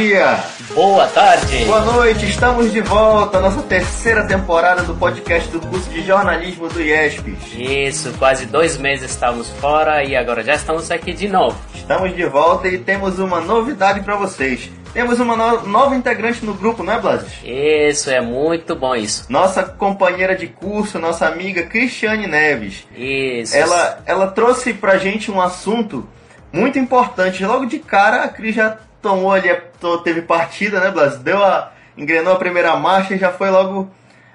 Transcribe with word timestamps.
dia, 0.00 0.38
Boa 0.74 1.06
tarde. 1.06 1.64
boa 1.64 1.80
noite, 1.80 2.26
estamos 2.26 2.70
de 2.70 2.82
volta, 2.82 3.40
nossa 3.40 3.62
terceira 3.62 4.26
temporada 4.26 4.82
do 4.82 4.94
podcast 4.94 5.48
do 5.48 5.58
curso 5.58 5.88
de 5.88 6.02
jornalismo 6.04 6.68
do 6.68 6.82
IESP. 6.82 7.34
Isso, 7.56 8.12
quase 8.18 8.44
dois 8.44 8.76
meses 8.76 9.10
estamos 9.10 9.48
fora 9.52 10.04
e 10.04 10.14
agora 10.14 10.44
já 10.44 10.54
estamos 10.54 10.90
aqui 10.90 11.14
de 11.14 11.28
novo. 11.28 11.56
Estamos 11.74 12.14
de 12.14 12.26
volta 12.26 12.68
e 12.68 12.76
temos 12.76 13.18
uma 13.18 13.40
novidade 13.40 14.00
para 14.02 14.16
vocês. 14.16 14.70
Temos 14.92 15.18
uma 15.18 15.34
no- 15.34 15.66
nova 15.66 15.94
integrante 15.96 16.44
no 16.44 16.52
grupo, 16.52 16.82
não 16.82 16.92
é, 16.92 17.00
Blasis? 17.00 17.32
Isso, 17.42 18.10
é 18.10 18.20
muito 18.20 18.76
bom 18.76 18.94
isso. 18.94 19.24
Nossa 19.30 19.62
companheira 19.62 20.34
de 20.36 20.46
curso, 20.46 20.98
nossa 20.98 21.26
amiga 21.26 21.62
Cristiane 21.62 22.26
Neves. 22.26 22.86
Isso. 22.94 23.56
Ela, 23.56 24.00
ela 24.04 24.26
trouxe 24.26 24.74
pra 24.74 24.98
gente 24.98 25.30
um 25.30 25.40
assunto 25.40 26.06
muito 26.52 26.78
importante. 26.78 27.44
Logo 27.46 27.64
de 27.64 27.78
cara, 27.78 28.24
a 28.24 28.28
Cris 28.28 28.54
já 28.54 28.76
tomou 29.08 29.32
ali, 29.32 29.54
to- 29.80 29.98
teve 29.98 30.22
partida, 30.22 30.80
né, 30.80 30.90
Blas? 30.90 31.18
Deu 31.18 31.42
a. 31.44 31.72
engrenou 31.96 32.32
a 32.34 32.36
primeira 32.36 32.74
marcha 32.76 33.14
e 33.14 33.18
já 33.18 33.30
foi 33.32 33.50
logo 33.50 33.88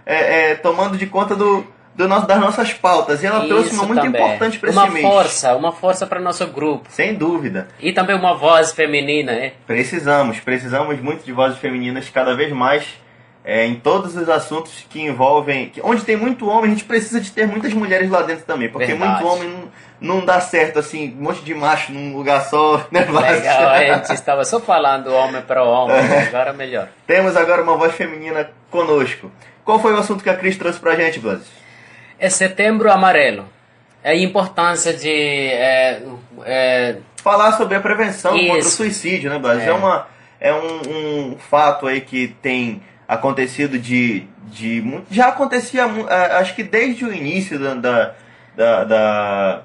é, 0.05 0.51
é, 0.51 0.55
tomando 0.55 0.97
de 0.97 1.05
conta 1.05 1.35
do, 1.35 1.65
do 1.95 2.07
nosso, 2.07 2.25
das 2.25 2.39
nossas 2.39 2.73
pautas. 2.73 3.21
E 3.21 3.25
ela 3.27 3.45
trouxe 3.45 3.67
Isso 3.67 3.75
uma 3.75 3.85
muito 3.85 4.01
também. 4.01 4.21
importante 4.23 4.57
para 4.59 4.69
esse 4.69 4.77
Uma 4.79 4.87
mês. 4.89 5.05
força, 5.05 5.55
uma 5.55 5.71
força 5.71 6.07
para 6.07 6.19
nosso 6.19 6.45
grupo. 6.47 6.87
Sem 6.89 7.13
dúvida. 7.13 7.67
E 7.79 7.91
também 7.93 8.15
uma 8.15 8.33
voz 8.35 8.71
feminina, 8.71 9.31
né? 9.33 9.51
Precisamos, 9.67 10.39
precisamos 10.39 10.99
muito 11.01 11.23
de 11.23 11.31
vozes 11.31 11.57
femininas 11.59 12.09
cada 12.09 12.35
vez 12.35 12.51
mais 12.51 12.83
é, 13.43 13.65
em 13.65 13.75
todos 13.75 14.15
os 14.15 14.29
assuntos 14.29 14.85
que 14.89 15.01
envolvem. 15.01 15.69
que- 15.69 15.81
onde 15.83 16.03
tem 16.03 16.15
muito 16.15 16.47
homem, 16.47 16.65
a 16.71 16.73
gente 16.73 16.83
precisa 16.83 17.19
de 17.19 17.31
ter 17.31 17.47
muitas 17.47 17.73
mulheres 17.73 18.09
lá 18.09 18.21
dentro 18.21 18.45
também. 18.45 18.69
Porque 18.69 18.87
Verdade. 18.87 19.23
muito 19.23 19.27
homem 19.33 19.49
não, 19.99 20.17
não 20.19 20.25
dá 20.25 20.39
certo, 20.39 20.77
assim, 20.79 21.15
um 21.19 21.23
monte 21.23 21.41
de 21.41 21.53
macho 21.53 21.91
num 21.91 22.15
lugar 22.15 22.41
só, 22.45 22.85
né? 22.91 23.01
Legal, 23.01 23.69
a 23.69 23.83
gente 23.95 24.13
estava 24.13 24.45
só 24.45 24.59
falando 24.59 25.11
homem 25.13 25.41
para 25.41 25.63
homem, 25.63 25.95
agora 26.27 26.53
melhor. 26.53 26.87
Temos 27.07 27.35
agora 27.35 27.63
uma 27.63 27.75
voz 27.77 27.93
feminina 27.95 28.49
conosco. 28.69 29.31
Qual 29.65 29.79
foi 29.79 29.93
o 29.93 29.97
assunto 29.97 30.23
que 30.23 30.29
a 30.29 30.35
Cris 30.35 30.57
trouxe 30.57 30.79
pra 30.79 30.95
gente, 30.95 31.19
Blas? 31.19 31.41
É 32.19 32.29
setembro 32.29 32.91
amarelo. 32.91 33.45
É 34.03 34.11
a 34.11 34.15
importância 34.15 34.93
de. 34.93 35.09
É, 35.09 36.01
é, 36.45 36.95
Falar 37.23 37.51
sobre 37.53 37.75
a 37.75 37.79
prevenção 37.79 38.31
contra 38.37 38.53
o 38.55 38.57
Isso. 38.57 38.71
suicídio, 38.77 39.29
né, 39.29 39.37
Blas? 39.37 39.59
É, 39.61 39.67
É. 39.67 39.73
uma, 39.73 40.07
é 40.39 40.51
um, 40.53 41.31
um 41.33 41.37
fato 41.37 41.85
aí 41.87 42.01
que 42.01 42.29
tem 42.41 42.81
acontecido 43.11 43.77
de. 43.77 44.25
de 44.45 45.01
já 45.11 45.27
acontecia, 45.27 45.83
ah, 45.85 46.37
acho 46.39 46.55
que 46.55 46.63
desde 46.63 47.03
o 47.03 47.13
início 47.13 47.59
da, 47.59 47.73
da, 47.75 48.15
da, 48.55 48.83
da, 48.85 49.61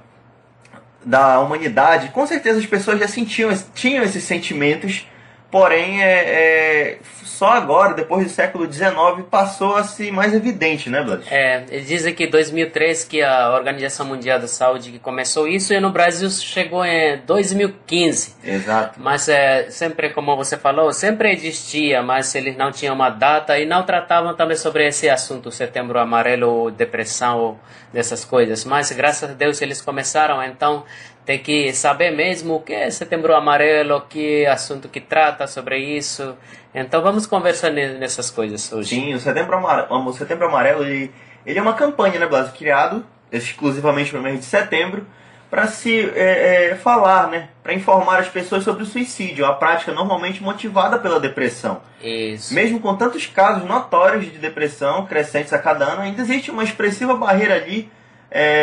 da 1.05 1.41
humanidade. 1.41 2.09
Com 2.09 2.27
certeza 2.27 2.59
as 2.59 2.67
pessoas 2.67 2.99
já 2.99 3.07
sentiam, 3.07 3.57
tinham 3.73 4.03
esses 4.03 4.25
sentimentos, 4.25 5.07
porém 5.49 6.03
é, 6.03 6.09
é, 6.09 6.99
só 7.37 7.49
agora, 7.49 7.93
depois 7.93 8.25
do 8.25 8.31
século 8.31 8.73
XIX, 8.73 8.91
passou 9.31 9.77
a 9.77 9.85
ser 9.85 10.11
mais 10.11 10.33
evidente, 10.33 10.89
né, 10.89 11.03
Blas? 11.03 11.21
É, 11.31 11.65
eles 11.71 11.87
dizem 11.87 12.15
que 12.15 12.27
2003 12.27 13.05
que 13.05 13.23
a 13.23 13.51
Organização 13.51 14.07
Mundial 14.07 14.39
da 14.39 14.49
Saúde 14.49 14.91
que 14.91 14.99
começou 14.99 15.47
isso 15.47 15.75
e 15.75 15.79
no 15.79 15.91
Brasil 15.91 16.31
chegou 16.31 16.83
em 16.83 17.19
2015. 17.27 18.37
Exato. 18.43 18.99
Mas 18.99 19.29
é, 19.29 19.71
sempre, 19.71 20.11
como 20.11 20.35
você 20.35 20.57
falou, 20.57 20.91
sempre 20.95 21.31
existia, 21.31 22.03
mas 22.03 22.35
eles 22.35 22.57
não 22.57 22.73
tinham 22.73 22.95
uma 22.95 23.11
data 23.11 23.59
e 23.59 23.67
não 23.67 23.83
tratavam 23.83 24.35
também 24.35 24.57
sobre 24.57 24.87
esse 24.87 25.11
assunto, 25.11 25.51
setembro 25.51 25.99
amarelo, 25.99 26.71
depressão, 26.71 27.59
dessas 27.93 28.25
coisas. 28.25 28.65
Mas 28.65 28.91
graças 28.93 29.31
a 29.31 29.33
Deus 29.33 29.61
eles 29.63 29.81
começaram, 29.81 30.43
então 30.43 30.85
tem 31.27 31.41
que 31.41 31.73
saber 31.75 32.13
mesmo 32.13 32.55
o 32.55 32.61
que 32.61 32.73
é 32.73 32.89
setembro 32.89 33.35
amarelo, 33.35 34.01
que 34.09 34.47
assunto 34.47 34.89
que 34.89 35.01
trata 35.01 35.49
sobre 35.49 35.77
isso. 35.77 36.37
Então 36.73 37.03
vamos 37.03 37.27
conversar 37.27 37.71
ne- 37.71 37.95
nessas 37.99 38.31
coisas 38.31 38.73
hoje. 38.73 38.91
Sim, 38.91 39.13
o 39.13 39.19
Setembro 39.19 39.57
Amarelo, 39.57 40.09
o 40.09 40.13
Setembro 40.13 40.47
Amarelo 40.47 40.85
ele, 40.85 41.13
ele 41.45 41.59
é 41.59 41.63
uma 41.63 41.75
campanha, 41.75 42.21
né, 42.21 42.27
Blas? 42.27 42.53
Criado 42.53 43.05
exclusivamente 43.33 44.13
para 44.13 44.21
o 44.21 44.23
mês 44.23 44.39
de 44.39 44.47
setembro 44.47 45.05
para 45.51 45.67
se 45.67 46.11
é, 46.15 46.71
é, 46.71 46.75
falar, 46.77 47.29
né? 47.29 47.49
Para 47.63 47.75
informar 47.75 48.21
as 48.21 48.29
pessoas 48.29 48.63
sobre 48.63 48.85
o 48.85 48.87
suicídio, 48.87 49.45
a 49.47 49.55
prática 49.55 49.93
normalmente 49.93 50.41
motivada 50.43 50.99
pela 50.99 51.19
depressão. 51.19 51.81
Isso. 52.03 52.55
Mesmo 52.55 52.79
com 52.79 52.95
tantos 52.95 53.27
casos 53.27 53.65
notórios 53.65 54.25
de 54.25 54.39
depressão 54.39 55.07
crescentes 55.07 55.53
a 55.53 55.59
cada 55.59 55.87
ano, 55.87 56.03
ainda 56.03 56.23
existe 56.23 56.51
uma 56.53 56.63
expressiva 56.63 57.17
barreira 57.17 57.55
ali 57.55 57.91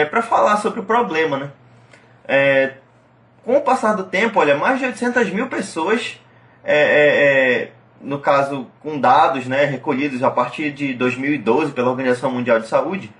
para 0.10 0.22
falar 0.22 0.58
sobre 0.58 0.80
o 0.82 0.84
problema, 0.84 1.38
né? 1.38 1.50
É, 2.28 2.74
com 3.44 3.58
o 3.58 3.62
passar 3.62 3.94
do 3.94 4.04
tempo, 4.04 4.40
olha, 4.40 4.56
mais 4.56 4.80
de 4.80 4.86
800 4.86 5.30
mil 5.30 5.48
pessoas, 5.48 6.20
é, 6.64 6.76
é, 6.76 7.62
é, 7.64 7.72
no 8.02 8.20
caso 8.20 8.68
com 8.82 9.00
dados 9.00 9.46
né, 9.46 9.66
recolhidos 9.66 10.24
a 10.24 10.32
partir 10.32 10.72
de 10.72 10.94
2012 10.94 11.72
pela 11.72 11.90
Organização 11.90 12.32
Mundial 12.32 12.60
de 12.60 12.68
Saúde, 12.68 13.12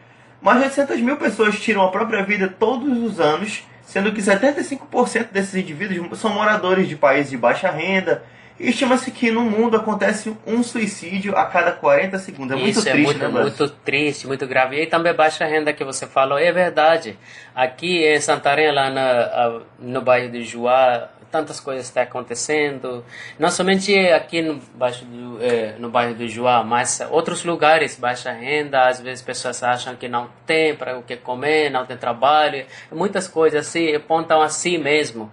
mais 0.42 0.60
de 0.60 0.66
800 0.66 1.00
mil 1.02 1.18
pessoas 1.18 1.60
tiram 1.60 1.84
a 1.84 1.92
própria 1.92 2.24
vida 2.24 2.48
todos 2.48 2.98
os 3.02 3.20
anos, 3.20 3.64
sendo 3.82 4.12
que 4.12 4.22
75% 4.22 5.32
desses 5.32 5.56
indivíduos 5.56 6.20
são 6.20 6.32
moradores 6.32 6.88
de 6.88 6.96
países 6.96 7.32
de 7.32 7.38
baixa 7.38 7.70
renda. 7.70 8.24
Estima-se 8.64 9.12
que 9.12 9.30
no 9.30 9.42
mundo 9.42 9.76
acontece 9.76 10.36
um 10.48 10.64
suicídio 10.64 11.36
a 11.36 11.46
cada 11.46 11.74
40 11.74 12.18
segundos. 12.20 12.56
É 12.56 12.60
muito 12.60 12.80
Isso 12.80 12.82
triste, 12.82 13.00
é 13.00 13.04
muito, 13.04 13.20
né, 13.20 13.42
muito 13.42 13.70
triste, 13.70 14.28
muito 14.28 14.48
grave. 14.48 14.82
E 14.82 14.88
também 14.88 15.14
baixa 15.14 15.46
renda 15.46 15.74
que 15.74 15.84
você 15.84 16.08
falou, 16.08 16.40
é 16.40 16.52
verdade. 16.52 17.18
Aqui 17.54 18.06
em 18.06 18.20
Santarém, 18.22 18.72
lá 18.72 18.90
na, 18.90 19.62
no 19.80 20.02
bairro 20.02 20.32
de 20.32 20.44
Juá, 20.44 21.10
tantas 21.30 21.60
coisas 21.60 21.86
estão 21.86 22.04
acontecendo. 22.04 23.04
Não 23.40 23.50
somente 23.50 23.98
aqui 24.12 24.42
no, 24.42 24.62
baixo 24.76 25.04
do, 25.04 25.44
eh, 25.44 25.76
no 25.80 25.90
bairro 25.90 26.14
do 26.14 26.28
Juá, 26.28 26.64
mas 26.64 27.02
outros 27.10 27.44
lugares, 27.44 27.98
baixa 27.98 28.32
renda. 28.32 28.88
Às 28.88 29.02
vezes 29.02 29.24
pessoas 29.24 29.62
acham 29.64 29.96
que 29.96 30.08
não 30.08 30.30
tem 30.46 30.76
para 30.76 30.98
o 30.98 31.02
que 31.02 31.18
comer, 31.18 31.72
não 31.72 31.86
tem 31.86 31.98
trabalho. 31.98 32.66
Muitas 32.92 33.28
coisas 33.28 33.68
assim, 33.68 33.96
apontam 33.96 34.42
assim 34.42 34.78
mesmo. 34.78 35.32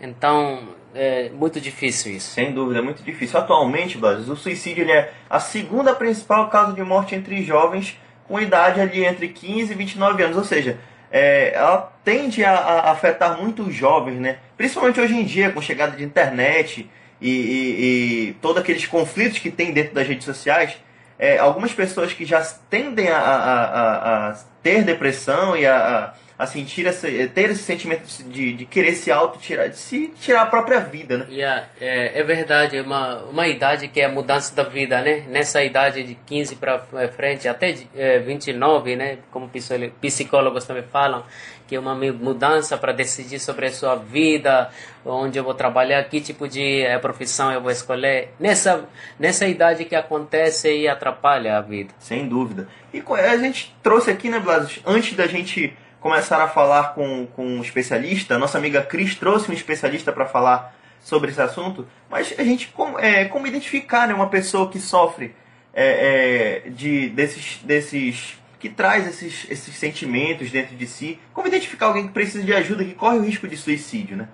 Então, 0.00 0.68
é 0.96 1.30
muito 1.30 1.60
difícil 1.60 2.12
isso. 2.12 2.30
Sem 2.30 2.52
dúvida, 2.52 2.80
é 2.80 2.82
muito 2.82 3.02
difícil. 3.02 3.38
Atualmente, 3.38 3.98
Blas, 3.98 4.28
o 4.28 4.36
suicídio 4.36 4.82
ele 4.82 4.92
é 4.92 5.12
a 5.28 5.38
segunda 5.38 5.94
principal 5.94 6.48
causa 6.48 6.72
de 6.72 6.82
morte 6.82 7.14
entre 7.14 7.42
jovens 7.42 7.98
com 8.26 8.40
idade 8.40 8.80
ali 8.80 9.04
entre 9.04 9.28
15 9.28 9.72
e 9.72 9.76
29 9.76 10.22
anos. 10.22 10.36
Ou 10.36 10.44
seja, 10.44 10.78
é, 11.10 11.52
ela 11.54 11.92
tende 12.04 12.44
a, 12.44 12.52
a 12.52 12.90
afetar 12.90 13.40
muito 13.40 13.62
os 13.62 13.74
jovens, 13.74 14.18
né? 14.18 14.38
Principalmente 14.56 15.00
hoje 15.00 15.14
em 15.14 15.24
dia, 15.24 15.50
com 15.50 15.60
a 15.60 15.62
chegada 15.62 15.96
de 15.96 16.02
internet 16.02 16.90
e, 17.20 17.30
e, 17.30 18.28
e 18.28 18.32
todos 18.40 18.60
aqueles 18.60 18.86
conflitos 18.86 19.38
que 19.38 19.50
tem 19.50 19.72
dentro 19.72 19.94
das 19.94 20.06
redes 20.06 20.24
sociais. 20.24 20.76
é, 21.18 21.38
algumas 21.38 21.72
pessoas 21.72 22.12
que 22.12 22.24
já 22.24 22.42
tendem 22.68 23.08
a, 23.08 23.18
a, 23.18 23.64
a, 23.64 24.30
a 24.30 24.36
ter 24.62 24.84
depressão 24.84 25.56
e 25.56 25.66
a, 25.66 26.14
a, 26.38 26.44
a 26.44 26.46
sentir 26.46 26.86
esse, 26.86 27.28
ter 27.28 27.50
esse 27.50 27.62
sentimento 27.62 28.06
de, 28.24 28.52
de 28.54 28.64
querer 28.64 28.94
se 28.94 29.10
auto 29.10 29.38
tirar, 29.38 29.68
de 29.68 29.76
se 29.76 30.08
tirar 30.20 30.42
a 30.42 30.46
própria 30.46 30.80
vida, 30.80 31.18
né? 31.18 31.26
Yeah, 31.30 31.68
é, 31.80 32.20
é 32.20 32.22
verdade, 32.22 32.76
é 32.76 32.82
uma, 32.82 33.18
uma 33.24 33.48
idade 33.48 33.88
que 33.88 34.00
é 34.00 34.04
a 34.04 34.08
mudança 34.08 34.54
da 34.54 34.62
vida, 34.62 35.00
né? 35.00 35.24
Nessa 35.28 35.62
idade 35.62 36.02
de 36.02 36.14
15 36.14 36.56
para 36.56 36.78
frente, 37.14 37.48
até 37.48 37.72
de, 37.72 37.88
é, 37.94 38.18
29, 38.18 38.96
né? 38.96 39.18
Como 39.30 39.48
psicó- 39.48 39.90
psicólogos 40.00 40.64
também 40.64 40.84
falam, 40.84 41.24
que 41.66 41.74
é 41.74 41.80
uma 41.80 41.94
mudança 41.94 42.76
para 42.78 42.92
decidir 42.92 43.40
sobre 43.40 43.66
a 43.66 43.72
sua 43.72 43.96
vida, 43.96 44.70
onde 45.04 45.38
eu 45.38 45.44
vou 45.44 45.54
trabalhar, 45.54 46.02
que 46.04 46.20
tipo 46.20 46.48
de 46.48 46.82
eh, 46.82 46.98
profissão 46.98 47.52
eu 47.52 47.60
vou 47.60 47.70
escolher. 47.70 48.30
Nessa, 48.38 48.88
nessa 49.18 49.46
idade 49.46 49.84
que 49.84 49.94
acontece 49.96 50.72
e 50.72 50.88
atrapalha 50.88 51.56
a 51.58 51.60
vida. 51.60 51.92
Sem 51.98 52.28
dúvida. 52.28 52.68
E 52.94 53.02
a 53.10 53.36
gente 53.36 53.74
trouxe 53.82 54.10
aqui, 54.10 54.28
né, 54.28 54.38
Blas, 54.38 54.78
antes 54.86 55.16
da 55.16 55.26
gente 55.26 55.76
começar 56.00 56.42
a 56.42 56.48
falar 56.48 56.94
com, 56.94 57.26
com 57.26 57.46
um 57.46 57.62
especialista, 57.62 58.38
nossa 58.38 58.58
amiga 58.58 58.82
Cris 58.82 59.14
trouxe 59.14 59.50
um 59.50 59.54
especialista 59.54 60.12
para 60.12 60.26
falar 60.26 60.76
sobre 61.00 61.30
esse 61.30 61.40
assunto, 61.40 61.86
mas 62.10 62.34
a 62.38 62.42
gente, 62.42 62.68
como, 62.68 62.98
é, 62.98 63.26
como 63.26 63.46
identificar 63.46 64.08
né, 64.08 64.14
uma 64.14 64.28
pessoa 64.28 64.68
que 64.68 64.78
sofre 64.78 65.34
é, 65.72 66.62
é, 66.66 66.70
de, 66.70 67.10
desses, 67.10 67.58
desses. 67.62 68.38
que 68.58 68.68
traz 68.68 69.06
esses, 69.06 69.46
esses 69.50 69.76
sentimentos 69.76 70.50
dentro 70.50 70.74
de 70.74 70.86
si, 70.86 71.20
como 71.32 71.46
identificar 71.46 71.86
alguém 71.86 72.06
que 72.06 72.12
precisa 72.12 72.42
de 72.42 72.52
ajuda, 72.52 72.84
que 72.84 72.94
corre 72.94 73.18
o 73.18 73.22
risco 73.22 73.46
de 73.46 73.56
suicídio, 73.56 74.16
né? 74.16 74.28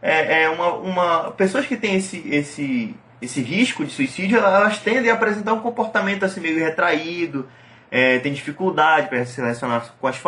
É, 0.00 0.42
é 0.42 0.50
uma, 0.50 0.74
uma, 0.74 1.30
pessoas 1.32 1.66
que 1.66 1.76
têm 1.76 1.96
esse, 1.96 2.22
esse, 2.28 2.94
esse 3.20 3.40
risco 3.40 3.84
de 3.84 3.90
suicídio, 3.90 4.38
elas 4.38 4.78
tendem 4.78 5.10
a 5.10 5.14
apresentar 5.14 5.52
um 5.52 5.60
comportamento 5.60 6.24
assim 6.24 6.40
meio 6.40 6.58
retraído, 6.58 7.48
é, 7.94 8.18
tem 8.18 8.32
dificuldade 8.32 9.06
para 9.06 9.24
se 9.24 9.40
relacionar 9.40 9.94
com, 10.00 10.08
as 10.08 10.18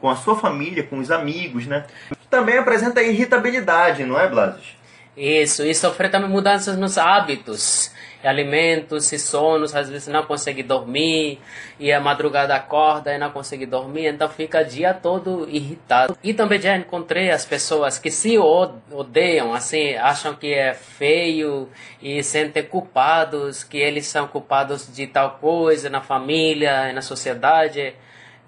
com 0.00 0.10
a 0.10 0.16
sua 0.16 0.34
família, 0.34 0.82
com 0.82 0.98
os 0.98 1.08
amigos, 1.08 1.68
né? 1.68 1.84
Também 2.28 2.58
apresenta 2.58 3.00
irritabilidade, 3.00 4.04
não 4.04 4.18
é, 4.18 4.28
Blasos? 4.28 4.76
Isso, 5.16 5.62
e 5.62 5.74
sofrer 5.74 6.10
também 6.10 6.30
mudanças 6.30 6.78
nos 6.78 6.96
hábitos, 6.96 7.92
alimentos 8.24 9.12
e 9.12 9.18
sonos, 9.18 9.74
às 9.74 9.90
vezes 9.90 10.08
não 10.08 10.22
consegue 10.22 10.62
dormir, 10.62 11.38
e 11.78 11.92
a 11.92 12.00
madrugada 12.00 12.54
acorda 12.54 13.12
e 13.12 13.18
não 13.18 13.30
consegue 13.30 13.66
dormir, 13.66 14.06
então 14.06 14.26
fica 14.28 14.62
o 14.62 14.64
dia 14.64 14.94
todo 14.94 15.46
irritado. 15.50 16.16
E 16.22 16.32
também 16.32 16.58
já 16.58 16.76
encontrei 16.76 17.30
as 17.30 17.44
pessoas 17.44 17.98
que 17.98 18.10
se 18.10 18.38
odeiam, 18.38 19.52
assim, 19.52 19.94
acham 19.96 20.34
que 20.34 20.54
é 20.54 20.72
feio 20.72 21.68
e 22.00 22.22
sentem 22.22 22.62
culpados, 22.62 23.62
que 23.62 23.76
eles 23.76 24.06
são 24.06 24.26
culpados 24.26 24.90
de 24.90 25.06
tal 25.06 25.32
coisa 25.32 25.90
na 25.90 26.00
família 26.00 26.90
na 26.92 27.02
sociedade. 27.02 27.94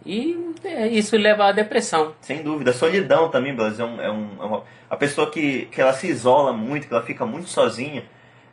E 0.05 0.55
é, 0.63 0.87
isso 0.89 1.17
leva 1.17 1.47
à 1.47 1.53
depressão. 1.53 2.15
Sem 2.21 2.43
dúvida. 2.43 2.71
A 2.71 2.75
solidão 2.75 3.31
também, 3.31 3.55
Blas, 3.55 3.81
é, 3.81 3.85
um, 3.85 4.01
é, 4.01 4.11
um, 4.11 4.29
é 4.41 4.45
uma, 4.45 4.65
a 4.89 4.97
pessoa 4.97 5.31
que, 5.31 5.67
que 5.67 5.81
ela 5.81 5.93
se 5.93 6.07
isola 6.07 6.53
muito, 6.53 6.87
que 6.87 6.93
ela 6.93 7.03
fica 7.03 7.25
muito 7.25 7.49
sozinha, 7.49 8.05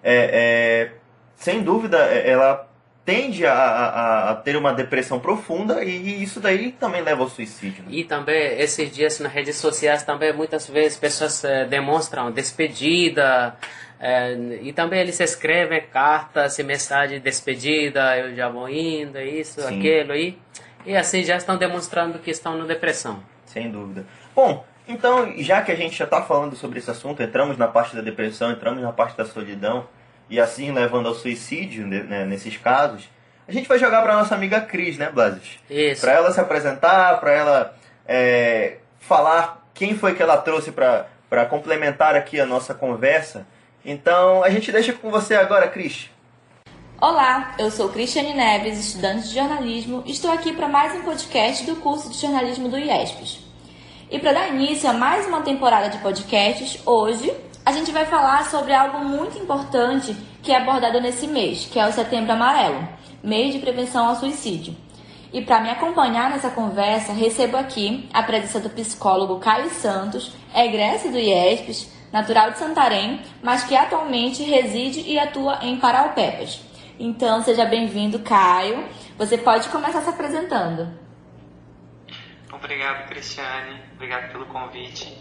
é, 0.03 0.91
é 0.93 1.01
sem 1.35 1.63
dúvida, 1.63 1.97
é, 1.97 2.29
ela 2.29 2.67
tende 3.03 3.45
a, 3.45 3.53
a, 3.53 4.29
a, 4.29 4.35
ter 4.35 4.55
uma 4.55 4.73
depressão 4.73 5.19
profunda 5.19 5.83
e 5.83 6.21
isso 6.21 6.39
daí 6.39 6.71
também 6.71 7.01
leva 7.01 7.23
ao 7.23 7.29
suicídio. 7.29 7.83
Né? 7.83 7.89
E 7.91 8.03
também, 8.03 8.59
esses 8.59 8.91
dias 8.91 9.19
nas 9.19 9.31
redes 9.33 9.57
sociais, 9.57 10.03
também 10.03 10.31
muitas 10.33 10.69
vezes 10.69 10.97
pessoas 10.97 11.43
é, 11.43 11.65
demonstram 11.65 12.31
despedida, 12.31 13.55
é, 13.99 14.33
e 14.61 14.71
também 14.71 14.99
eles 14.99 15.19
escrevem 15.19 15.81
cartas 15.91 16.57
e 16.59 16.63
mensagens 16.63 17.19
de 17.19 17.23
despedida, 17.23 18.17
eu 18.17 18.35
já 18.35 18.49
vou 18.49 18.69
indo, 18.69 19.19
isso, 19.19 19.61
Sim. 19.61 19.79
aquilo, 19.79 20.15
e, 20.15 20.37
e 20.85 20.95
assim 20.95 21.23
já 21.23 21.37
estão 21.37 21.57
demonstrando 21.57 22.19
que 22.19 22.31
estão 22.31 22.57
na 22.57 22.65
depressão. 22.65 23.23
Sem 23.45 23.69
dúvida. 23.69 24.05
Bom, 24.35 24.65
então, 24.87 25.33
já 25.37 25.61
que 25.61 25.71
a 25.71 25.75
gente 25.75 25.97
já 25.97 26.05
está 26.05 26.21
falando 26.21 26.55
sobre 26.55 26.79
esse 26.79 26.89
assunto, 26.89 27.21
entramos 27.21 27.57
na 27.57 27.67
parte 27.67 27.95
da 27.95 28.01
depressão, 28.01 28.51
entramos 28.51 28.81
na 28.81 28.91
parte 28.91 29.17
da 29.17 29.25
solidão, 29.25 29.87
e 30.29 30.39
assim 30.39 30.71
levando 30.71 31.07
ao 31.07 31.15
suicídio 31.15 31.85
né, 31.85 32.25
nesses 32.25 32.57
casos, 32.57 33.09
a 33.47 33.51
gente 33.51 33.67
vai 33.67 33.77
jogar 33.77 34.01
para 34.01 34.15
nossa 34.15 34.35
amiga 34.35 34.61
Cris, 34.61 34.97
né, 34.97 35.09
Blasis? 35.11 35.59
Isso. 35.69 36.01
Para 36.01 36.13
ela 36.13 36.31
se 36.31 36.39
apresentar, 36.39 37.19
para 37.19 37.31
ela 37.31 37.75
é, 38.07 38.77
falar 38.99 39.67
quem 39.73 39.95
foi 39.95 40.13
que 40.13 40.21
ela 40.21 40.37
trouxe 40.37 40.71
para 40.71 41.45
complementar 41.49 42.15
aqui 42.15 42.39
a 42.39 42.45
nossa 42.45 42.73
conversa. 42.73 43.45
Então, 43.83 44.43
a 44.43 44.49
gente 44.49 44.71
deixa 44.71 44.93
com 44.93 45.09
você 45.09 45.35
agora, 45.35 45.67
Cris. 45.67 46.09
Olá, 47.01 47.55
eu 47.57 47.71
sou 47.71 47.89
Cristiane 47.89 48.31
Neves, 48.31 48.77
estudante 48.77 49.27
de 49.27 49.33
jornalismo, 49.33 50.03
estou 50.05 50.31
aqui 50.31 50.53
para 50.53 50.67
mais 50.67 50.93
um 50.93 51.01
podcast 51.01 51.65
do 51.65 51.77
curso 51.77 52.11
de 52.11 52.19
jornalismo 52.19 52.69
do 52.69 52.77
IESPES. 52.77 53.39
E 54.11 54.19
para 54.19 54.33
dar 54.33 54.49
início 54.49 54.87
a 54.87 54.93
mais 54.93 55.25
uma 55.25 55.41
temporada 55.41 55.89
de 55.89 55.97
podcasts, 55.97 56.79
hoje 56.85 57.33
a 57.65 57.71
gente 57.71 57.91
vai 57.91 58.05
falar 58.05 58.47
sobre 58.51 58.71
algo 58.71 58.99
muito 58.99 59.35
importante 59.39 60.15
que 60.43 60.51
é 60.51 60.57
abordado 60.57 61.01
nesse 61.01 61.25
mês, 61.25 61.65
que 61.65 61.79
é 61.79 61.87
o 61.87 61.91
Setembro 61.91 62.33
Amarelo, 62.33 62.87
mês 63.23 63.51
de 63.51 63.57
prevenção 63.57 64.05
ao 64.05 64.17
suicídio. 64.17 64.77
E 65.33 65.41
para 65.41 65.59
me 65.59 65.71
acompanhar 65.71 66.29
nessa 66.29 66.51
conversa, 66.51 67.13
recebo 67.13 67.57
aqui 67.57 68.07
a 68.13 68.21
presença 68.21 68.59
do 68.59 68.69
psicólogo 68.69 69.39
Caio 69.39 69.71
Santos, 69.71 70.33
egresso 70.55 71.09
do 71.09 71.17
IESPES, 71.17 71.91
natural 72.13 72.51
de 72.51 72.59
Santarém, 72.59 73.21
mas 73.41 73.63
que 73.63 73.75
atualmente 73.75 74.43
reside 74.43 74.99
e 74.99 75.17
atua 75.17 75.57
em 75.63 75.77
Paraupebas. 75.77 76.69
Então, 77.03 77.41
seja 77.41 77.65
bem-vindo, 77.65 78.19
Caio. 78.19 78.87
Você 79.17 79.35
pode 79.35 79.67
começar 79.69 80.01
se 80.01 80.09
apresentando. 80.09 80.87
Obrigado, 82.53 83.07
Cristiane. 83.07 83.81
Obrigado 83.95 84.31
pelo 84.31 84.45
convite. 84.45 85.11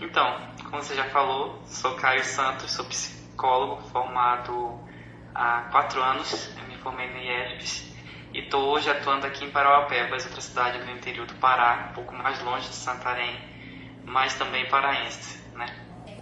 Então, 0.00 0.40
como 0.70 0.82
você 0.82 0.94
já 0.94 1.04
falou, 1.10 1.60
sou 1.66 1.94
Caio 1.96 2.24
Santos, 2.24 2.70
sou 2.70 2.86
psicólogo 2.86 3.82
formado 3.90 4.80
há 5.34 5.68
quatro 5.70 6.02
anos, 6.02 6.50
eu 6.56 6.66
me 6.66 6.78
formei 6.78 7.10
no 7.10 7.18
IESPES 7.18 7.94
e 8.32 8.38
estou 8.38 8.62
hoje 8.70 8.88
atuando 8.88 9.26
aqui 9.26 9.44
em 9.44 9.50
Parauapebas, 9.50 10.24
outra 10.24 10.40
cidade 10.40 10.78
do 10.78 10.90
interior 10.90 11.26
do 11.26 11.34
Pará, 11.34 11.88
um 11.90 11.92
pouco 11.92 12.14
mais 12.14 12.42
longe 12.42 12.70
de 12.70 12.74
Santarém, 12.74 13.38
mas 14.06 14.32
também 14.32 14.66
paraense, 14.70 15.38
né? 15.54 15.66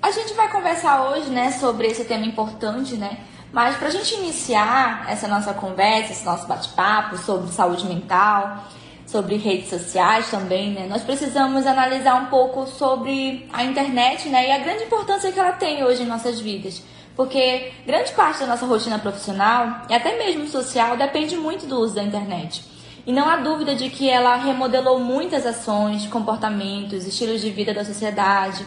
A 0.03 0.11
gente 0.11 0.35
vai 0.35 0.51
conversar 0.51 1.11
hoje, 1.11 1.31
né, 1.31 1.53
sobre 1.53 1.87
esse 1.87 2.05
tema 2.07 2.27
importante, 2.27 2.97
né? 2.97 3.25
Mas 3.53 3.77
para 3.77 3.89
a 3.89 3.91
gente 3.91 4.15
iniciar 4.15 5.07
essa 5.09 5.27
nossa 5.29 5.55
conversa, 5.55 6.13
esse 6.13 6.25
nosso 6.25 6.47
bate-papo 6.47 7.17
sobre 7.19 7.53
saúde 7.53 7.87
mental, 7.87 8.65
sobre 9.07 9.37
redes 9.37 9.71
sociais 9.71 10.31
também, 10.31 10.73
né? 10.73 10.87
Nós 10.89 11.03
precisamos 11.03 11.67
analisar 11.67 12.17
um 12.17 12.27
pouco 12.27 12.67
sobre 12.67 13.49
a 13.53 13.65
internet, 13.65 14.29
né? 14.29 14.49
E 14.49 14.53
a 14.53 14.59
grande 14.59 14.85
importância 14.85 15.31
que 15.31 15.39
ela 15.39 15.53
tem 15.53 15.85
hoje 15.85 16.03
em 16.03 16.07
nossas 16.07 16.41
vidas. 16.41 16.83
Porque 17.17 17.73
grande 17.87 18.13
parte 18.13 18.41
da 18.41 18.47
nossa 18.47 18.67
rotina 18.67 18.99
profissional 18.99 19.87
e 19.89 19.95
até 19.95 20.19
mesmo 20.19 20.47
social 20.47 20.97
depende 20.97 21.37
muito 21.37 21.67
do 21.67 21.81
uso 21.81 21.95
da 21.95 22.03
internet. 22.03 22.63
E 23.07 23.13
não 23.13 23.29
há 23.29 23.37
dúvida 23.37 23.75
de 23.75 23.89
que 23.89 24.11
ela 24.11 24.35
remodelou 24.37 24.99
muitas 24.99 25.47
ações, 25.47 26.07
comportamentos, 26.09 27.07
estilos 27.07 27.41
de 27.41 27.51
vida 27.51 27.73
da 27.73 27.85
sociedade. 27.85 28.67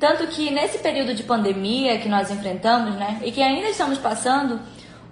Tanto 0.00 0.26
que 0.28 0.50
nesse 0.50 0.78
período 0.78 1.14
de 1.14 1.22
pandemia 1.22 1.98
que 1.98 2.08
nós 2.08 2.30
enfrentamos, 2.30 2.94
né, 2.94 3.20
e 3.22 3.30
que 3.30 3.42
ainda 3.42 3.68
estamos 3.68 3.98
passando, 3.98 4.58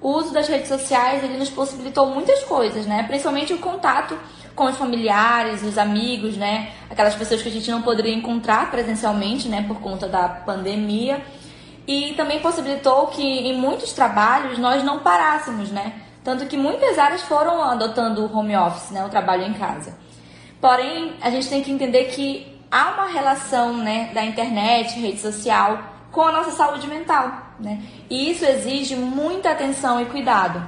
o 0.00 0.08
uso 0.08 0.32
das 0.32 0.48
redes 0.48 0.68
sociais 0.68 1.22
ele 1.22 1.36
nos 1.36 1.50
possibilitou 1.50 2.06
muitas 2.06 2.42
coisas, 2.44 2.86
né? 2.86 3.02
Principalmente 3.02 3.52
o 3.52 3.58
contato 3.58 4.18
com 4.54 4.64
os 4.64 4.76
familiares, 4.76 5.62
os 5.62 5.76
amigos, 5.76 6.36
né? 6.36 6.70
Aquelas 6.88 7.14
pessoas 7.14 7.42
que 7.42 7.48
a 7.48 7.52
gente 7.52 7.70
não 7.70 7.82
poderia 7.82 8.14
encontrar 8.14 8.70
presencialmente, 8.70 9.48
né, 9.48 9.64
por 9.68 9.78
conta 9.80 10.08
da 10.08 10.28
pandemia. 10.28 11.20
E 11.86 12.14
também 12.14 12.40
possibilitou 12.40 13.08
que 13.08 13.22
em 13.22 13.58
muitos 13.58 13.92
trabalhos 13.92 14.58
nós 14.58 14.82
não 14.82 15.00
parássemos, 15.00 15.70
né? 15.70 15.94
Tanto 16.24 16.46
que 16.46 16.56
muitas 16.56 16.98
áreas 16.98 17.22
foram 17.22 17.62
adotando 17.62 18.24
o 18.24 18.36
home 18.36 18.56
office, 18.56 18.90
né, 18.90 19.04
o 19.04 19.08
trabalho 19.08 19.44
em 19.44 19.52
casa. 19.54 19.98
Porém, 20.60 21.14
a 21.20 21.30
gente 21.30 21.48
tem 21.48 21.62
que 21.62 21.70
entender 21.70 22.04
que 22.04 22.57
há 22.70 22.90
uma 22.90 23.06
relação, 23.06 23.76
né, 23.76 24.10
da 24.12 24.24
internet, 24.24 24.98
rede 24.98 25.20
social 25.20 25.78
com 26.10 26.22
a 26.22 26.32
nossa 26.32 26.50
saúde 26.52 26.86
mental, 26.86 27.30
né? 27.60 27.80
E 28.08 28.30
isso 28.30 28.44
exige 28.44 28.96
muita 28.96 29.50
atenção 29.50 30.00
e 30.00 30.06
cuidado, 30.06 30.62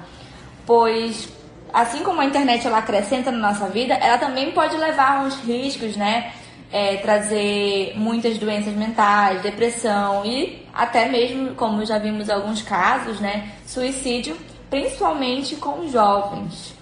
pois 0.66 1.28
assim 1.72 2.02
como 2.02 2.20
a 2.20 2.24
internet 2.24 2.66
ela 2.66 2.78
acrescenta 2.78 3.30
na 3.30 3.38
nossa 3.38 3.68
vida, 3.68 3.94
ela 3.94 4.18
também 4.18 4.50
pode 4.52 4.76
levar 4.76 5.18
a 5.18 5.20
uns 5.22 5.40
riscos, 5.40 5.96
né? 5.96 6.32
É, 6.72 6.98
trazer 6.98 7.94
muitas 7.96 8.38
doenças 8.38 8.72
mentais, 8.74 9.42
depressão 9.42 10.24
e 10.24 10.64
até 10.72 11.08
mesmo, 11.08 11.54
como 11.56 11.84
já 11.84 11.98
vimos 11.98 12.30
alguns 12.30 12.62
casos, 12.62 13.18
né, 13.18 13.50
suicídio, 13.66 14.36
principalmente 14.70 15.56
com 15.56 15.88
jovens. 15.88 16.72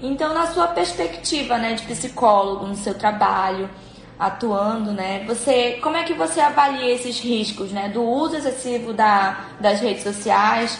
Então, 0.00 0.32
na 0.32 0.46
sua 0.46 0.68
perspectiva, 0.68 1.58
né, 1.58 1.74
de 1.74 1.82
psicólogo, 1.82 2.64
no 2.64 2.76
seu 2.76 2.94
trabalho, 2.94 3.68
atuando, 4.18 4.92
né, 4.92 5.24
você, 5.26 5.78
como 5.82 5.96
é 5.96 6.04
que 6.04 6.14
você 6.14 6.40
avalia 6.40 6.94
esses 6.94 7.20
riscos, 7.20 7.72
né, 7.72 7.88
do 7.88 8.02
uso 8.02 8.36
excessivo 8.36 8.92
da, 8.92 9.48
das 9.58 9.80
redes 9.80 10.02
sociais 10.02 10.78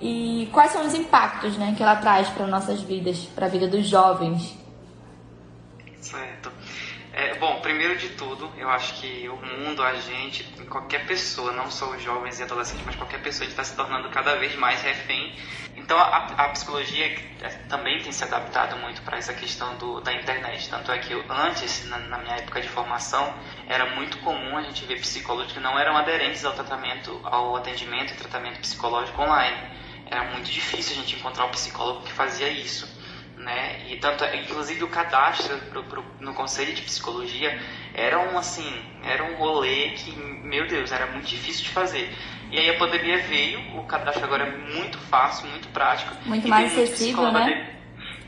e 0.00 0.48
quais 0.52 0.72
são 0.72 0.86
os 0.86 0.94
impactos 0.94 1.56
né, 1.56 1.74
que 1.76 1.82
ela 1.82 1.96
traz 1.96 2.28
para 2.28 2.46
nossas 2.46 2.82
vidas, 2.82 3.18
para 3.34 3.46
a 3.46 3.48
vida 3.48 3.68
dos 3.68 3.86
jovens? 3.86 4.56
Certo. 6.00 6.50
É, 7.14 7.34
bom, 7.34 7.60
primeiro 7.60 7.96
de 7.96 8.08
tudo, 8.10 8.50
eu 8.56 8.70
acho 8.70 8.94
que 8.94 9.28
o 9.28 9.36
mundo, 9.36 9.82
a 9.82 9.94
gente, 9.94 10.44
qualquer 10.64 11.06
pessoa, 11.06 11.52
não 11.52 11.70
só 11.70 11.90
os 11.90 12.02
jovens 12.02 12.40
e 12.40 12.42
adolescentes, 12.42 12.84
mas 12.86 12.96
qualquer 12.96 13.20
pessoa, 13.22 13.46
está 13.46 13.62
se 13.62 13.76
tornando 13.76 14.08
cada 14.08 14.36
vez 14.36 14.56
mais 14.56 14.80
refém. 14.80 15.34
Então 15.82 15.98
a, 15.98 16.16
a 16.16 16.48
psicologia 16.50 17.06
é, 17.40 17.48
também 17.68 18.00
tem 18.02 18.12
se 18.12 18.24
adaptado 18.24 18.76
muito 18.76 19.02
para 19.02 19.18
essa 19.18 19.34
questão 19.34 19.76
do, 19.76 20.00
da 20.00 20.12
internet. 20.12 20.68
Tanto 20.68 20.90
é 20.92 20.98
que 20.98 21.12
antes, 21.28 21.86
na, 21.88 21.98
na, 21.98 22.18
minha 22.18 22.36
época 22.36 22.60
de 22.60 22.68
formação, 22.68 23.34
era 23.68 23.94
muito 23.94 24.18
comum 24.18 24.56
a 24.56 24.62
gente 24.62 24.84
ver 24.84 25.00
psicólogos 25.00 25.52
que 25.52 25.60
não 25.60 25.78
eram 25.78 25.96
aderentes 25.96 26.44
ao 26.44 26.52
tratamento, 26.52 27.20
ao 27.24 27.56
atendimento 27.56 28.12
e 28.12 28.16
tratamento 28.16 28.60
psicológico 28.60 29.20
online 29.20 29.82
era 30.12 30.24
muito 30.24 30.50
difícil 30.50 30.92
a 30.92 31.00
gente 31.00 31.16
encontrar 31.16 31.46
um 31.46 31.50
psicólogo 31.50 32.02
que 32.02 32.12
fazia 32.12 32.48
isso. 32.48 32.86
Né? 33.36 33.88
E 33.88 33.96
tanto, 33.96 34.24
inclusive 34.24 34.84
o 34.84 34.88
cadastro 34.88 35.58
pro, 35.70 35.82
pro, 35.84 36.04
no 36.20 36.34
conselho 36.34 36.72
de 36.74 36.82
psicologia 36.82 37.58
era 37.94 38.18
um 38.18 38.38
assim, 38.38 38.70
era 39.02 39.24
um 39.24 39.36
rolê 39.36 39.90
que, 39.90 40.12
meu 40.12 40.66
Deus, 40.66 40.92
era 40.92 41.06
muito 41.06 41.26
difícil 41.26 41.64
de 41.64 41.70
fazer. 41.70 42.12
E 42.50 42.58
aí 42.58 42.70
a 42.70 42.78
pandemia 42.78 43.18
veio, 43.22 43.78
o 43.78 43.84
cadastro 43.84 44.24
agora 44.24 44.44
é 44.44 44.50
muito 44.50 44.98
fácil, 44.98 45.48
muito 45.48 45.68
prático. 45.68 46.14
Muito 46.26 46.48
mais 46.48 46.72
acessível, 46.72 47.32
né? 47.32 47.76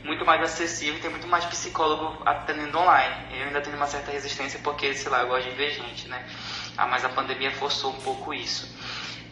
Muito 0.03 0.25
mais 0.25 0.41
acessível, 0.41 0.99
tem 0.99 1.09
muito 1.09 1.27
mais 1.27 1.45
psicólogo 1.45 2.21
atendendo 2.25 2.77
online. 2.77 3.15
Eu 3.37 3.47
ainda 3.47 3.61
tenho 3.61 3.75
uma 3.75 3.87
certa 3.87 4.11
resistência 4.11 4.59
porque, 4.63 4.93
sei 4.93 5.11
lá, 5.11 5.21
eu 5.21 5.27
gosto 5.27 5.49
de 5.49 5.55
ver 5.55 5.71
gente, 5.71 6.07
né? 6.07 6.23
Ah, 6.77 6.87
mas 6.87 7.03
a 7.03 7.09
pandemia 7.09 7.51
forçou 7.51 7.91
um 7.91 7.99
pouco 8.01 8.33
isso. 8.33 8.67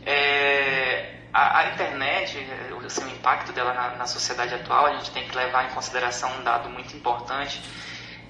É, 0.06 1.14
a, 1.34 1.60
a, 1.60 1.74
internet, 1.74 2.38
assim, 2.86 3.06
o 3.06 3.10
impacto 3.10 3.52
dela 3.52 3.74
na, 3.74 3.96
na, 3.96 4.06
sociedade 4.06 4.54
atual, 4.54 4.86
a 4.86 4.94
gente 4.96 5.12
tem 5.12 5.28
que 5.28 5.36
levar 5.36 5.66
em 5.66 5.74
consideração 5.74 6.32
um 6.40 6.44
dado 6.44 6.70
muito 6.70 6.96
importante, 6.96 7.62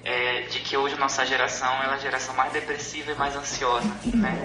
é, 0.04 0.42
de 0.42 0.60
que 0.60 0.76
hoje 0.76 0.94
a 0.94 0.98
nossa 0.98 1.24
geração 1.24 1.68
é 1.82 1.86
a 1.86 1.96
geração 1.96 2.34
mais 2.34 2.52
depressiva 2.52 3.12
e 3.12 3.14
mais 3.14 3.34
ansiosa, 3.34 3.88
né? 4.14 4.38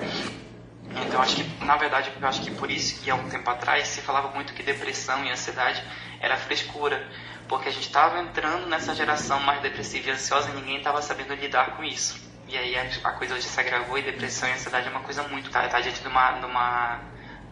Então 1.05 1.21
acho 1.21 1.35
que, 1.35 1.65
na 1.65 1.77
verdade, 1.77 2.11
eu 2.19 2.27
acho 2.27 2.41
que 2.41 2.51
por 2.51 2.71
isso 2.71 3.01
que 3.01 3.11
há 3.11 3.15
um 3.15 3.29
tempo 3.29 3.49
atrás 3.49 3.87
se 3.87 4.01
falava 4.01 4.29
muito 4.29 4.53
que 4.53 4.63
depressão 4.63 5.23
e 5.23 5.31
ansiedade 5.31 5.83
era 6.19 6.35
frescura, 6.37 7.05
porque 7.47 7.69
a 7.69 7.71
gente 7.71 7.87
estava 7.87 8.19
entrando 8.19 8.65
nessa 8.67 8.95
geração 8.95 9.39
mais 9.41 9.61
depressiva 9.61 10.09
e 10.09 10.11
ansiosa 10.11 10.49
e 10.49 10.53
ninguém 10.53 10.77
estava 10.77 11.01
sabendo 11.01 11.33
lidar 11.35 11.75
com 11.75 11.83
isso. 11.83 12.19
E 12.47 12.57
aí 12.57 12.75
a, 13.03 13.11
coisa 13.11 13.35
hoje 13.35 13.43
se 13.43 13.59
agravou 13.59 13.97
e 13.97 14.01
depressão 14.01 14.49
e 14.49 14.53
ansiedade 14.53 14.87
é 14.87 14.89
uma 14.89 15.01
coisa 15.01 15.21
muito, 15.23 15.51
tá, 15.51 15.67
tá 15.67 15.79
diante 15.79 16.01
de 16.01 16.07
uma, 16.07 16.31
de 16.31 16.45
uma, 16.45 16.99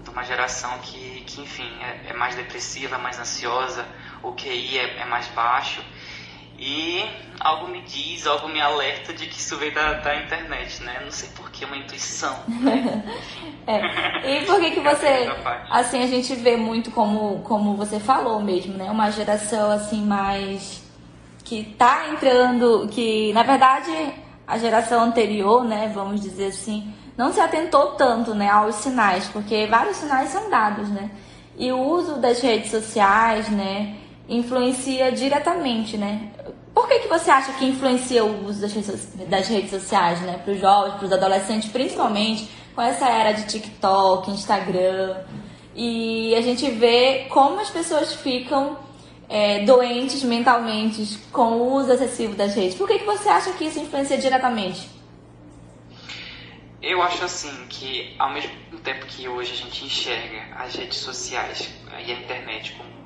de 0.04 0.10
uma 0.10 0.24
geração 0.24 0.80
que, 0.80 1.22
que 1.28 1.42
enfim, 1.42 1.72
é, 1.84 2.10
é 2.10 2.14
mais 2.14 2.36
depressiva, 2.36 2.98
mais 2.98 3.20
ansiosa, 3.20 3.86
o 4.24 4.34
QI 4.34 4.80
é, 4.80 5.02
é 5.02 5.06
mais 5.06 5.28
baixo 5.28 5.84
e 6.60 7.06
algo 7.40 7.68
me 7.68 7.82
diz, 7.82 8.26
algo 8.26 8.48
me 8.48 8.60
alerta 8.60 9.14
de 9.14 9.28
que 9.28 9.38
isso 9.38 9.56
veio 9.58 9.74
da, 9.74 9.94
da 9.94 10.16
internet, 10.16 10.82
né? 10.84 11.02
Não 11.04 11.12
sei 11.12 11.30
porquê, 11.36 11.66
uma 11.66 11.78
intuição. 11.78 12.36
Né? 12.48 13.04
é. 13.68 14.40
E 14.40 14.46
por 14.46 14.60
que 14.60 14.72
que 14.72 14.80
você, 14.80 15.30
assim, 15.70 16.04
a 16.04 16.08
gente 16.08 16.34
vê 16.36 16.58
muito 16.58 16.90
como, 16.92 17.42
como 17.44 17.76
você 17.76 18.00
falou 18.00 18.42
mesmo, 18.42 18.74
né? 18.74 18.90
Uma 18.90 19.12
geração, 19.12 19.70
assim, 19.72 20.04
mais... 20.04 20.84
que 21.44 21.64
tá 21.78 22.10
entrando, 22.10 22.88
que, 22.90 23.32
na 23.34 23.44
verdade, 23.44 23.92
a 24.48 24.58
geração 24.58 25.04
anterior, 25.04 25.64
né, 25.64 25.92
vamos 25.94 26.22
dizer 26.22 26.48
assim, 26.48 26.94
não 27.18 27.34
se 27.34 27.40
atentou 27.40 27.92
tanto, 27.96 28.34
né, 28.34 28.50
aos 28.50 28.76
sinais, 28.76 29.28
porque 29.28 29.68
vários 29.68 29.98
sinais 29.98 30.30
são 30.30 30.50
dados, 30.50 30.90
né? 30.90 31.12
E 31.58 31.72
o 31.72 31.80
uso 31.80 32.20
das 32.20 32.40
redes 32.40 32.72
sociais, 32.72 33.50
né, 33.50 33.96
influencia 34.28 35.12
diretamente, 35.12 35.98
né? 35.98 36.32
Por 36.74 36.88
que, 36.88 37.00
que 37.00 37.08
você 37.08 37.32
acha 37.32 37.54
que 37.54 37.66
influencia 37.66 38.24
o 38.24 38.46
uso 38.46 38.62
das 38.62 38.74
redes, 38.74 39.14
das 39.28 39.48
redes 39.48 39.70
sociais, 39.72 40.22
né? 40.22 40.40
Para 40.44 40.54
os 40.54 40.60
jovens, 40.60 40.96
para 40.96 41.06
os 41.06 41.12
adolescentes, 41.12 41.72
principalmente 41.72 42.50
com 42.76 42.82
essa 42.82 43.10
era 43.10 43.32
de 43.32 43.48
TikTok, 43.48 44.30
Instagram. 44.30 45.24
E 45.76 46.36
a 46.36 46.42
gente 46.42 46.70
vê 46.70 47.26
como 47.30 47.60
as 47.60 47.70
pessoas 47.70 48.14
ficam 48.16 48.78
é, 49.30 49.66
doentes 49.66 50.24
mentalmente 50.24 51.18
com 51.32 51.54
o 51.54 51.74
uso 51.74 51.92
excessivo 51.92 52.36
das 52.36 52.54
redes. 52.54 52.76
Por 52.76 52.88
que, 52.88 53.00
que 53.00 53.06
você 53.06 53.30
acha 53.30 53.52
que 53.54 53.66
isso 53.66 53.80
influencia 53.80 54.18
diretamente? 54.18 54.90
Eu 56.82 57.02
acho 57.02 57.24
assim 57.24 57.66
que 57.68 58.16
ao 58.20 58.32
mesmo 58.32 58.52
tempo 58.84 59.06
que 59.08 59.28
hoje 59.28 59.52
a 59.54 59.56
gente 59.56 59.86
enxerga 59.86 60.56
as 60.56 60.76
redes 60.76 60.98
sociais 61.00 61.70
e 62.06 62.12
a 62.12 62.20
internet 62.20 62.74
como 62.78 62.97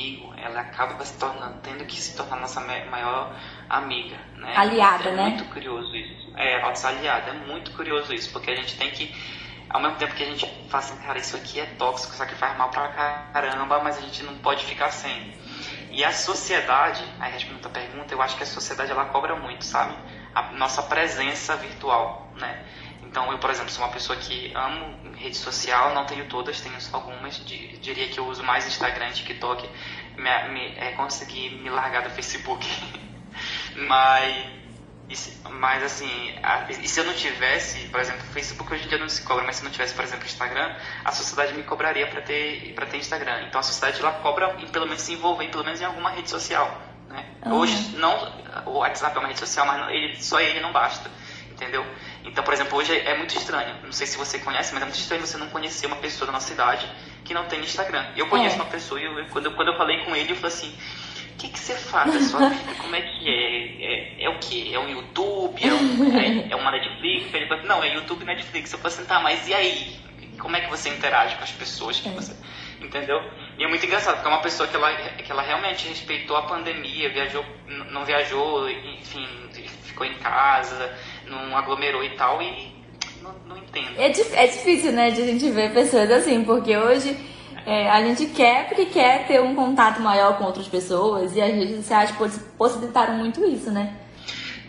inimigo, 0.00 0.32
ela 0.36 0.60
acaba 0.60 1.04
se 1.04 1.18
tornando, 1.18 1.58
tendo 1.62 1.84
que 1.84 2.00
se 2.00 2.16
tornar 2.16 2.40
nossa 2.40 2.60
maior 2.60 3.34
amiga, 3.68 4.16
né? 4.36 4.54
Aliada, 4.56 5.10
é 5.10 5.12
né? 5.12 5.22
É 5.22 5.26
muito 5.26 5.44
curioso 5.46 5.94
isso. 5.94 6.32
É, 6.36 6.62
nossa 6.62 6.88
aliada, 6.88 7.30
é 7.30 7.34
muito 7.34 7.70
curioso 7.72 8.12
isso, 8.12 8.32
porque 8.32 8.50
a 8.50 8.56
gente 8.56 8.76
tem 8.76 8.90
que, 8.90 9.14
ao 9.68 9.80
mesmo 9.80 9.96
tempo 9.96 10.14
que 10.14 10.22
a 10.22 10.26
gente 10.26 10.46
fala 10.68 10.84
assim, 10.84 10.96
cara, 10.98 11.18
isso 11.18 11.36
aqui 11.36 11.60
é 11.60 11.66
tóxico, 11.66 12.14
isso 12.14 12.22
aqui 12.22 12.34
faz 12.34 12.56
mal 12.56 12.70
pra 12.70 12.88
caramba, 13.32 13.80
mas 13.80 13.98
a 13.98 14.00
gente 14.00 14.22
não 14.22 14.36
pode 14.38 14.64
ficar 14.64 14.90
sem. 14.90 15.34
E 15.90 16.04
a 16.04 16.12
sociedade, 16.12 17.04
aí 17.18 17.32
respondendo 17.32 17.66
a 17.66 17.70
pergunta, 17.70 18.14
eu 18.14 18.22
acho 18.22 18.36
que 18.36 18.42
a 18.42 18.46
sociedade 18.46 18.90
ela 18.90 19.06
cobra 19.06 19.36
muito, 19.36 19.64
sabe? 19.64 19.94
A 20.34 20.52
nossa 20.52 20.82
presença 20.82 21.56
virtual, 21.56 22.32
né? 22.36 22.64
Então, 23.10 23.32
eu, 23.32 23.38
por 23.38 23.50
exemplo, 23.50 23.72
sou 23.72 23.84
uma 23.84 23.92
pessoa 23.92 24.16
que 24.16 24.52
amo 24.54 24.94
rede 25.16 25.36
social, 25.36 25.92
não 25.92 26.06
tenho 26.06 26.26
todas, 26.26 26.60
tenho 26.60 26.80
só 26.80 26.98
algumas. 26.98 27.44
Diria 27.44 28.06
que 28.06 28.18
eu 28.18 28.26
uso 28.26 28.44
mais 28.44 28.68
Instagram, 28.68 29.10
TikTok. 29.10 29.68
Me, 30.16 30.48
me, 30.50 30.78
é, 30.78 30.92
consegui 30.92 31.50
me 31.56 31.68
largar 31.70 32.04
do 32.04 32.10
Facebook. 32.10 32.64
mas, 33.88 34.46
mas, 35.50 35.82
assim, 35.82 36.38
a, 36.40 36.70
e 36.70 36.86
se 36.86 37.00
eu 37.00 37.04
não 37.04 37.12
tivesse, 37.12 37.88
por 37.88 37.98
exemplo, 37.98 38.22
Facebook 38.32 38.72
hoje 38.72 38.84
em 38.84 38.88
dia 38.88 38.98
não 38.98 39.08
se 39.08 39.22
cobra, 39.22 39.42
mas 39.42 39.56
se 39.56 39.64
não 39.64 39.72
tivesse, 39.72 39.92
por 39.92 40.04
exemplo, 40.04 40.24
Instagram, 40.24 40.72
a 41.04 41.10
sociedade 41.10 41.52
me 41.54 41.64
cobraria 41.64 42.06
para 42.06 42.22
ter, 42.22 42.72
ter 42.72 42.96
Instagram. 42.96 43.42
Então, 43.48 43.58
a 43.58 43.64
sociedade 43.64 44.00
ela 44.00 44.12
cobra 44.20 44.54
em 44.60 44.68
pelo 44.68 44.86
menos 44.86 45.02
se 45.02 45.14
envolver, 45.14 45.48
pelo 45.48 45.64
menos 45.64 45.80
em 45.80 45.84
alguma 45.84 46.10
rede 46.10 46.30
social. 46.30 46.80
Né? 47.08 47.24
Uhum. 47.44 47.54
Hoje, 47.54 47.96
não, 47.96 48.14
o 48.66 48.78
WhatsApp 48.78 49.16
é 49.16 49.18
uma 49.18 49.26
rede 49.26 49.40
social, 49.40 49.66
mas 49.66 49.90
ele, 49.90 50.22
só 50.22 50.40
ele 50.40 50.60
não 50.60 50.72
basta 50.72 51.10
entendeu? 51.60 51.84
Então, 52.30 52.44
por 52.44 52.54
exemplo, 52.54 52.78
hoje 52.78 52.96
é 52.96 53.16
muito 53.16 53.36
estranho, 53.36 53.74
não 53.82 53.92
sei 53.92 54.06
se 54.06 54.16
você 54.16 54.38
conhece, 54.38 54.72
mas 54.72 54.82
é 54.82 54.86
muito 54.86 54.98
estranho 54.98 55.26
você 55.26 55.36
não 55.36 55.48
conhecer 55.48 55.86
uma 55.86 55.96
pessoa 55.96 56.26
da 56.26 56.32
nossa 56.32 56.46
cidade 56.46 56.88
que 57.24 57.34
não 57.34 57.44
tem 57.46 57.60
Instagram. 57.60 58.06
Eu 58.16 58.28
conheço 58.28 58.54
é. 58.56 58.62
uma 58.62 58.70
pessoa 58.70 59.00
e 59.00 59.04
eu, 59.04 59.26
quando, 59.26 59.46
eu, 59.46 59.52
quando 59.52 59.68
eu 59.68 59.76
falei 59.76 60.04
com 60.04 60.14
ele, 60.14 60.30
eu 60.32 60.36
falei 60.36 60.56
assim, 60.56 60.72
o 61.34 61.36
que, 61.36 61.48
que 61.48 61.58
você 61.58 61.74
faz 61.74 62.12
da 62.12 62.20
sua 62.20 62.48
vida? 62.50 62.74
Como 62.78 62.94
é 62.94 63.02
que 63.02 63.28
é? 63.28 64.22
É, 64.22 64.24
é 64.24 64.28
o 64.28 64.38
que? 64.38 64.72
É 64.72 64.78
um 64.78 64.88
YouTube? 64.88 65.60
É, 65.60 65.72
um, 65.72 66.18
é, 66.18 66.52
é 66.52 66.56
uma 66.56 66.70
Netflix? 66.70 67.34
Ele 67.34 67.46
falou, 67.48 67.64
não, 67.64 67.82
é 67.82 67.94
YouTube 67.94 68.22
e 68.22 68.26
Netflix. 68.26 68.72
Eu 68.72 68.78
falei 68.78 68.96
assim, 68.96 69.06
tá, 69.06 69.18
mas 69.18 69.48
e 69.48 69.54
aí? 69.54 70.00
Como 70.38 70.56
é 70.56 70.60
que 70.60 70.70
você 70.70 70.88
interage 70.88 71.36
com 71.36 71.42
as 71.42 71.52
pessoas 71.52 71.98
que 71.98 72.08
é. 72.08 72.12
você... 72.12 72.34
Entendeu? 72.80 73.20
E 73.58 73.64
é 73.64 73.68
muito 73.68 73.84
engraçado, 73.84 74.14
porque 74.14 74.28
é 74.28 74.32
uma 74.32 74.40
pessoa 74.40 74.66
que 74.66 74.74
ela, 74.74 74.90
que 75.12 75.30
ela 75.30 75.42
realmente 75.42 75.86
respeitou 75.86 76.34
a 76.34 76.42
pandemia, 76.42 77.10
viajou, 77.10 77.44
não 77.90 78.06
viajou, 78.06 78.70
enfim, 78.70 79.28
ficou 79.82 80.06
em 80.06 80.14
casa, 80.14 80.96
não 81.30 81.56
aglomerou 81.56 82.02
e 82.04 82.10
tal, 82.10 82.42
e 82.42 82.72
não, 83.22 83.34
não 83.46 83.56
entendo. 83.56 83.98
É, 83.98 84.06
é 84.06 84.46
difícil, 84.46 84.92
né, 84.92 85.10
de 85.10 85.22
a 85.22 85.26
gente 85.26 85.50
ver 85.50 85.72
pessoas 85.72 86.10
assim, 86.10 86.44
porque 86.44 86.76
hoje 86.76 87.16
é, 87.66 87.88
a 87.88 88.02
gente 88.04 88.26
quer 88.26 88.66
porque 88.68 88.86
quer 88.86 89.26
ter 89.26 89.40
um 89.40 89.54
contato 89.54 90.00
maior 90.00 90.36
com 90.38 90.44
outras 90.44 90.68
pessoas 90.68 91.36
e 91.36 91.40
as 91.40 91.54
redes 91.54 91.76
sociais 91.76 92.12
possibilitaram 92.56 93.14
muito 93.14 93.44
isso, 93.44 93.70
né? 93.70 93.96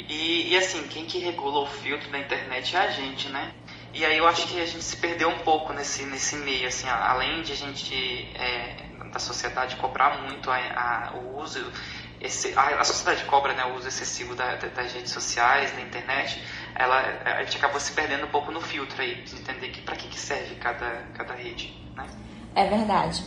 E, 0.09 0.51
e 0.51 0.57
assim, 0.57 0.83
quem 0.87 1.05
que 1.05 1.19
regula 1.19 1.61
o 1.61 1.65
filtro 1.65 2.09
da 2.11 2.19
internet 2.19 2.75
é 2.75 2.79
a 2.79 2.91
gente, 2.91 3.29
né? 3.29 3.51
E 3.93 4.05
aí 4.05 4.17
eu 4.17 4.27
acho 4.27 4.47
que 4.47 4.59
a 4.59 4.65
gente 4.65 4.83
se 4.83 4.97
perdeu 4.97 5.29
um 5.29 5.39
pouco 5.39 5.73
nesse, 5.73 6.05
nesse 6.05 6.35
meio, 6.37 6.67
assim, 6.67 6.87
além 6.87 7.41
de 7.41 7.51
a 7.51 7.55
gente, 7.55 7.93
é, 8.35 8.75
da 9.11 9.19
sociedade, 9.19 9.75
cobrar 9.77 10.21
muito 10.21 10.49
a, 10.49 10.55
a, 10.55 11.17
o 11.17 11.41
uso 11.41 11.59
esse, 12.21 12.53
a, 12.57 12.79
a, 12.79 12.83
sociedade 12.83 13.25
cobra 13.25 13.53
né, 13.53 13.65
o 13.65 13.75
uso 13.75 13.87
excessivo 13.87 14.35
da, 14.35 14.55
da, 14.55 14.67
das 14.67 14.93
redes 14.93 15.11
sociais, 15.11 15.71
da 15.71 15.81
internet, 15.81 16.41
ela, 16.75 16.99
a 17.25 17.43
gente 17.43 17.57
acabou 17.57 17.79
se 17.79 17.91
perdendo 17.93 18.25
um 18.25 18.29
pouco 18.29 18.51
no 18.51 18.61
filtro 18.61 19.01
aí, 19.01 19.15
de 19.23 19.35
entender 19.35 19.69
que 19.69 19.81
para 19.81 19.95
que, 19.95 20.07
que 20.07 20.19
serve 20.19 20.55
cada, 20.55 21.03
cada 21.13 21.33
rede. 21.33 21.73
Né? 21.95 22.05
É 22.55 22.65
verdade. 22.67 23.23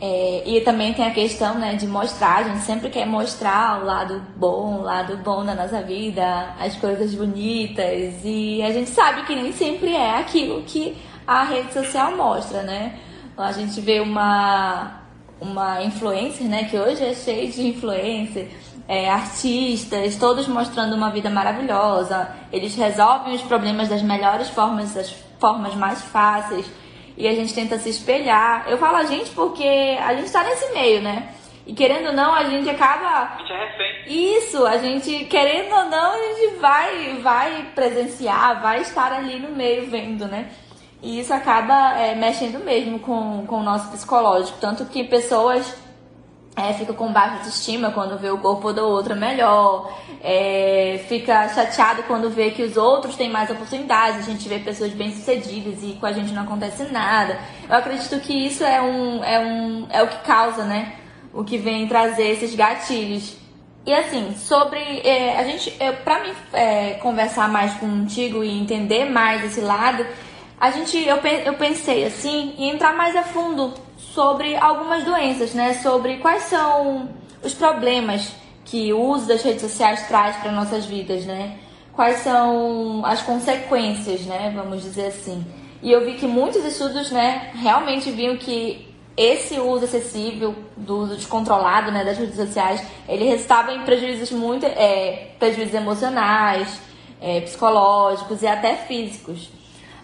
É, 0.00 0.44
e 0.46 0.60
também 0.60 0.94
tem 0.94 1.04
a 1.04 1.10
questão 1.10 1.58
né, 1.58 1.74
de 1.74 1.86
mostrar, 1.86 2.36
a 2.36 2.42
gente 2.44 2.60
sempre 2.60 2.88
quer 2.88 3.04
mostrar 3.04 3.82
o 3.82 3.84
lado 3.84 4.22
bom, 4.36 4.78
o 4.78 4.82
lado 4.82 5.16
bom 5.16 5.44
da 5.44 5.56
nossa 5.56 5.82
vida, 5.82 6.54
as 6.60 6.76
coisas 6.76 7.12
bonitas, 7.14 8.20
e 8.22 8.62
a 8.62 8.72
gente 8.72 8.90
sabe 8.90 9.24
que 9.24 9.34
nem 9.34 9.52
sempre 9.52 9.92
é 9.92 10.18
aquilo 10.18 10.62
que 10.62 10.96
a 11.26 11.42
rede 11.42 11.72
social 11.72 12.16
mostra, 12.16 12.62
né? 12.62 13.00
A 13.36 13.52
gente 13.52 13.80
vê 13.80 13.98
uma, 14.00 14.97
uma 15.40 15.82
influencer, 15.82 16.46
né? 16.46 16.64
Que 16.64 16.76
hoje 16.76 17.04
é 17.04 17.14
cheio 17.14 17.50
de 17.50 17.68
influencer, 17.68 18.48
é, 18.86 19.08
artistas, 19.08 20.16
todos 20.16 20.48
mostrando 20.48 20.94
uma 20.94 21.10
vida 21.10 21.30
maravilhosa. 21.30 22.28
Eles 22.52 22.74
resolvem 22.74 23.34
os 23.34 23.42
problemas 23.42 23.88
das 23.88 24.02
melhores 24.02 24.48
formas, 24.48 24.94
das 24.94 25.10
formas 25.38 25.74
mais 25.74 26.02
fáceis. 26.02 26.66
E 27.16 27.26
a 27.26 27.34
gente 27.34 27.52
tenta 27.52 27.78
se 27.78 27.90
espelhar. 27.90 28.66
Eu 28.68 28.78
falo 28.78 28.96
a 28.96 29.04
gente 29.04 29.30
porque 29.30 29.98
a 30.00 30.14
gente 30.14 30.26
está 30.26 30.44
nesse 30.44 30.72
meio, 30.72 31.02
né? 31.02 31.34
E 31.66 31.74
querendo 31.74 32.06
ou 32.06 32.12
não, 32.14 32.34
a 32.34 32.44
gente 32.44 32.70
acaba. 32.70 33.34
A 33.34 33.38
gente 33.38 33.52
é 33.52 33.66
refém. 33.66 34.38
Isso, 34.38 34.66
a 34.66 34.78
gente, 34.78 35.26
querendo 35.26 35.74
ou 35.74 35.84
não, 35.84 36.12
a 36.14 36.34
gente 36.34 36.56
vai, 36.56 37.14
vai 37.20 37.66
presenciar, 37.74 38.62
vai 38.62 38.80
estar 38.80 39.12
ali 39.12 39.38
no 39.38 39.54
meio 39.54 39.90
vendo, 39.90 40.26
né? 40.26 40.48
E 41.02 41.20
isso 41.20 41.32
acaba 41.32 41.98
é, 41.98 42.14
mexendo 42.14 42.58
mesmo 42.64 42.98
com, 42.98 43.44
com 43.46 43.60
o 43.60 43.62
nosso 43.62 43.88
psicológico. 43.90 44.58
Tanto 44.60 44.84
que 44.86 45.04
pessoas 45.04 45.74
é, 46.58 46.72
ficam 46.72 46.94
com 46.94 47.12
baixa 47.12 47.36
autoestima 47.36 47.92
quando 47.92 48.18
vê 48.18 48.30
o 48.30 48.38
corpo 48.38 48.72
do 48.72 48.84
outro 48.84 49.14
melhor, 49.14 49.96
é, 50.20 51.04
fica 51.08 51.48
chateado 51.50 52.02
quando 52.02 52.28
vê 52.28 52.50
que 52.50 52.64
os 52.64 52.76
outros 52.76 53.14
têm 53.14 53.30
mais 53.30 53.48
oportunidades, 53.48 54.18
a 54.18 54.22
gente 54.22 54.48
vê 54.48 54.58
pessoas 54.58 54.92
bem-sucedidas 54.92 55.84
e 55.84 55.92
com 56.00 56.06
a 56.06 56.12
gente 56.12 56.32
não 56.32 56.42
acontece 56.42 56.82
nada. 56.92 57.38
Eu 57.68 57.76
acredito 57.76 58.18
que 58.18 58.32
isso 58.32 58.64
é, 58.64 58.82
um, 58.82 59.22
é, 59.22 59.38
um, 59.38 59.86
é 59.88 60.02
o 60.02 60.08
que 60.08 60.18
causa, 60.26 60.64
né? 60.64 60.94
O 61.32 61.44
que 61.44 61.58
vem 61.58 61.86
trazer 61.86 62.28
esses 62.30 62.54
gatilhos. 62.56 63.36
E 63.86 63.94
assim, 63.94 64.34
sobre. 64.36 64.80
É, 65.04 65.38
a 65.38 65.44
gente, 65.44 65.74
eu, 65.80 65.94
pra 65.98 66.22
mim 66.22 66.32
é, 66.52 66.94
conversar 66.94 67.48
mais 67.48 67.72
contigo 67.74 68.42
e 68.42 68.50
entender 68.50 69.04
mais 69.04 69.44
esse 69.44 69.60
lado, 69.60 70.04
a 70.60 70.70
gente, 70.70 70.96
eu, 70.98 71.16
eu 71.16 71.54
pensei 71.54 72.04
assim, 72.04 72.54
em 72.58 72.70
entrar 72.70 72.94
mais 72.94 73.14
a 73.14 73.22
fundo 73.22 73.74
sobre 73.96 74.56
algumas 74.56 75.04
doenças, 75.04 75.54
né? 75.54 75.74
Sobre 75.74 76.16
quais 76.16 76.44
são 76.44 77.10
os 77.42 77.54
problemas 77.54 78.32
que 78.64 78.92
o 78.92 79.00
uso 79.00 79.26
das 79.26 79.42
redes 79.42 79.62
sociais 79.62 80.06
traz 80.08 80.36
para 80.36 80.50
nossas 80.52 80.84
vidas, 80.84 81.24
né? 81.24 81.58
Quais 81.92 82.18
são 82.18 83.04
as 83.04 83.22
consequências, 83.22 84.22
né? 84.22 84.52
Vamos 84.54 84.82
dizer 84.82 85.06
assim. 85.06 85.44
E 85.82 85.92
eu 85.92 86.04
vi 86.04 86.14
que 86.14 86.26
muitos 86.26 86.64
estudos, 86.64 87.10
né, 87.10 87.52
realmente 87.54 88.10
viam 88.10 88.36
que 88.36 88.88
esse 89.16 89.58
uso 89.58 89.84
excessivo 89.84 90.54
do 90.76 90.98
uso 90.98 91.14
descontrolado, 91.14 91.90
né, 91.90 92.04
das 92.04 92.18
redes 92.18 92.36
sociais, 92.36 92.82
ele 93.08 93.24
resultava 93.24 93.72
em 93.72 93.82
prejuízos 93.82 94.30
muito, 94.32 94.66
é, 94.66 95.30
prejuízos 95.38 95.74
emocionais, 95.74 96.80
é, 97.20 97.40
psicológicos 97.40 98.42
e 98.42 98.46
até 98.46 98.74
físicos. 98.74 99.50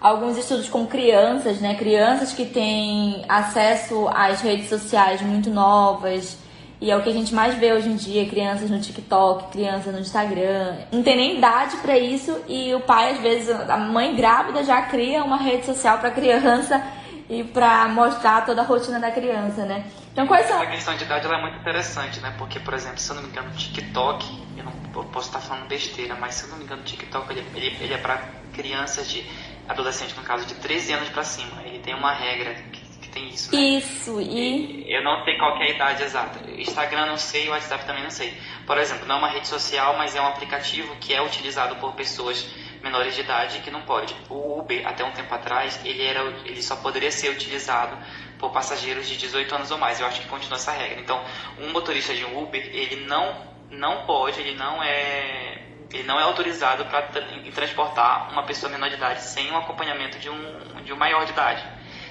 Alguns 0.04 0.37
estudos 0.37 0.68
com 0.68 0.87
crianças, 0.87 1.61
né? 1.61 1.76
Crianças 1.76 2.34
que 2.34 2.44
têm 2.44 3.25
acesso 3.26 4.06
às 4.14 4.42
redes 4.42 4.68
sociais 4.68 5.23
muito 5.23 5.49
novas. 5.49 6.37
E 6.78 6.90
é 6.90 6.96
o 6.96 7.02
que 7.02 7.08
a 7.08 7.12
gente 7.12 7.34
mais 7.34 7.54
vê 7.54 7.73
hoje 7.73 7.88
em 7.88 7.96
dia, 7.96 8.28
crianças 8.28 8.68
no 8.68 8.78
TikTok, 8.78 9.50
crianças 9.50 9.94
no 9.94 10.00
Instagram. 10.00 10.76
Não 10.92 11.02
tem 11.02 11.16
nem 11.16 11.38
idade 11.38 11.78
para 11.78 11.99
isso 11.99 12.38
e 12.46 12.75
o 12.75 12.80
pai 12.80 13.12
às 13.12 13.20
vezes 13.20 13.49
a 13.49 13.78
mãe 13.78 14.14
grávida 14.14 14.62
já 14.62 14.82
cria 14.82 15.25
uma 15.25 15.38
rede 15.38 15.64
social 15.64 15.96
para 15.96 16.11
criança 16.11 16.84
e 17.30 17.42
para 17.42 17.88
mostrar 17.88 18.44
toda 18.44 18.61
a 18.61 18.64
rotina 18.64 19.00
da 19.00 19.11
criança, 19.11 19.64
né? 19.64 19.87
Então 20.12 20.26
quais 20.26 20.46
são? 20.46 20.61
Essa 20.61 20.70
questão 20.70 20.96
de 20.96 21.04
idade 21.04 21.26
é 21.26 21.40
muito 21.40 21.56
interessante, 21.56 22.20
né? 22.20 22.34
Porque 22.37 22.61
por 22.61 22.75
exemplo, 22.75 22.99
se 22.99 23.08
eu 23.08 23.16
não 23.16 23.23
me 23.23 23.30
engano, 23.30 23.49
o 23.49 23.54
TikTok, 23.54 24.42
eu 24.58 24.64
não 24.64 24.73
eu 24.94 25.04
posso 25.04 25.28
estar 25.28 25.40
falando 25.40 25.66
besteira, 25.66 26.14
mas 26.14 26.34
se 26.34 26.44
eu 26.44 26.50
não 26.50 26.58
me 26.58 26.64
engano, 26.64 26.82
o 26.82 26.84
TikTok 26.84 27.32
ele, 27.32 27.46
ele, 27.54 27.76
ele 27.80 27.94
é 27.94 27.99
para 27.99 28.23
crianças 28.52 29.08
de 29.08 29.25
adolescente, 29.68 30.14
no 30.14 30.23
caso, 30.23 30.47
de 30.47 30.54
13 30.54 30.92
anos 30.92 31.09
para 31.11 31.25
cima. 31.25 31.62
Ele 31.64 31.78
tem 31.78 31.94
uma 31.94 32.12
regra 32.12 32.54
que, 32.54 32.80
que 33.00 33.09
tem 33.09 33.28
isso. 33.28 33.54
Né? 33.54 33.61
Isso, 33.61 34.21
e... 34.21 34.85
Eu 34.92 35.02
não 35.02 35.25
sei 35.25 35.37
qual 35.37 35.56
é 35.61 35.64
a 35.64 35.71
idade 35.71 36.02
exata. 36.02 36.50
Instagram 36.50 37.06
não 37.06 37.16
sei, 37.16 37.49
o 37.49 37.52
WhatsApp 37.52 37.85
também 37.87 38.02
não 38.02 38.11
sei. 38.11 38.35
Por 38.66 38.78
exemplo, 38.78 39.06
não 39.06 39.16
é 39.16 39.18
uma 39.18 39.28
rede 39.28 39.49
social, 39.49 39.97
mas 39.97 40.14
é 40.14 40.21
um 40.21 40.26
aplicativo 40.26 40.94
que 40.97 41.14
é 41.14 41.23
utilizado 41.23 41.76
por 41.76 41.92
pessoas 41.94 42.47
menores 42.83 43.14
de 43.14 43.23
idade 43.23 43.61
que 43.61 43.71
não 43.71 43.83
pode. 43.83 44.14
O 44.28 44.61
Uber, 44.61 44.87
até 44.87 45.02
um 45.04 45.11
tempo 45.12 45.35
atrás, 45.35 45.80
ele, 45.85 46.02
era, 46.04 46.21
ele 46.44 46.62
só 46.62 46.76
poderia 46.76 47.11
ser 47.11 47.30
utilizado 47.30 47.97
por 48.38 48.50
passageiros 48.52 49.09
de 49.09 49.16
18 49.16 49.54
anos 49.54 49.71
ou 49.71 49.78
mais. 49.78 50.00
Eu 50.00 50.06
acho 50.06 50.21
que 50.21 50.28
continua 50.28 50.56
essa 50.56 50.73
regra. 50.73 51.00
Então, 51.00 51.25
um 51.59 51.73
motorista 51.73 52.14
de 52.14 52.25
um 52.26 52.42
Uber, 52.42 52.61
ele 52.61 53.06
não, 53.06 53.35
não 53.71 54.04
pode, 54.04 54.40
ele 54.40 54.54
não 54.54 54.83
é 54.83 55.63
ele 55.94 56.02
não 56.02 56.18
é 56.18 56.24
autorizado 56.24 56.84
para 56.86 57.02
transportar 57.54 58.30
uma 58.32 58.42
pessoa 58.42 58.70
menor 58.70 58.88
de 58.88 58.96
idade 58.96 59.22
sem 59.22 59.50
o 59.50 59.56
acompanhamento 59.56 60.18
de 60.18 60.28
um, 60.28 60.82
de 60.84 60.92
um 60.92 60.96
maior 60.96 61.24
de 61.24 61.32
idade. 61.32 61.62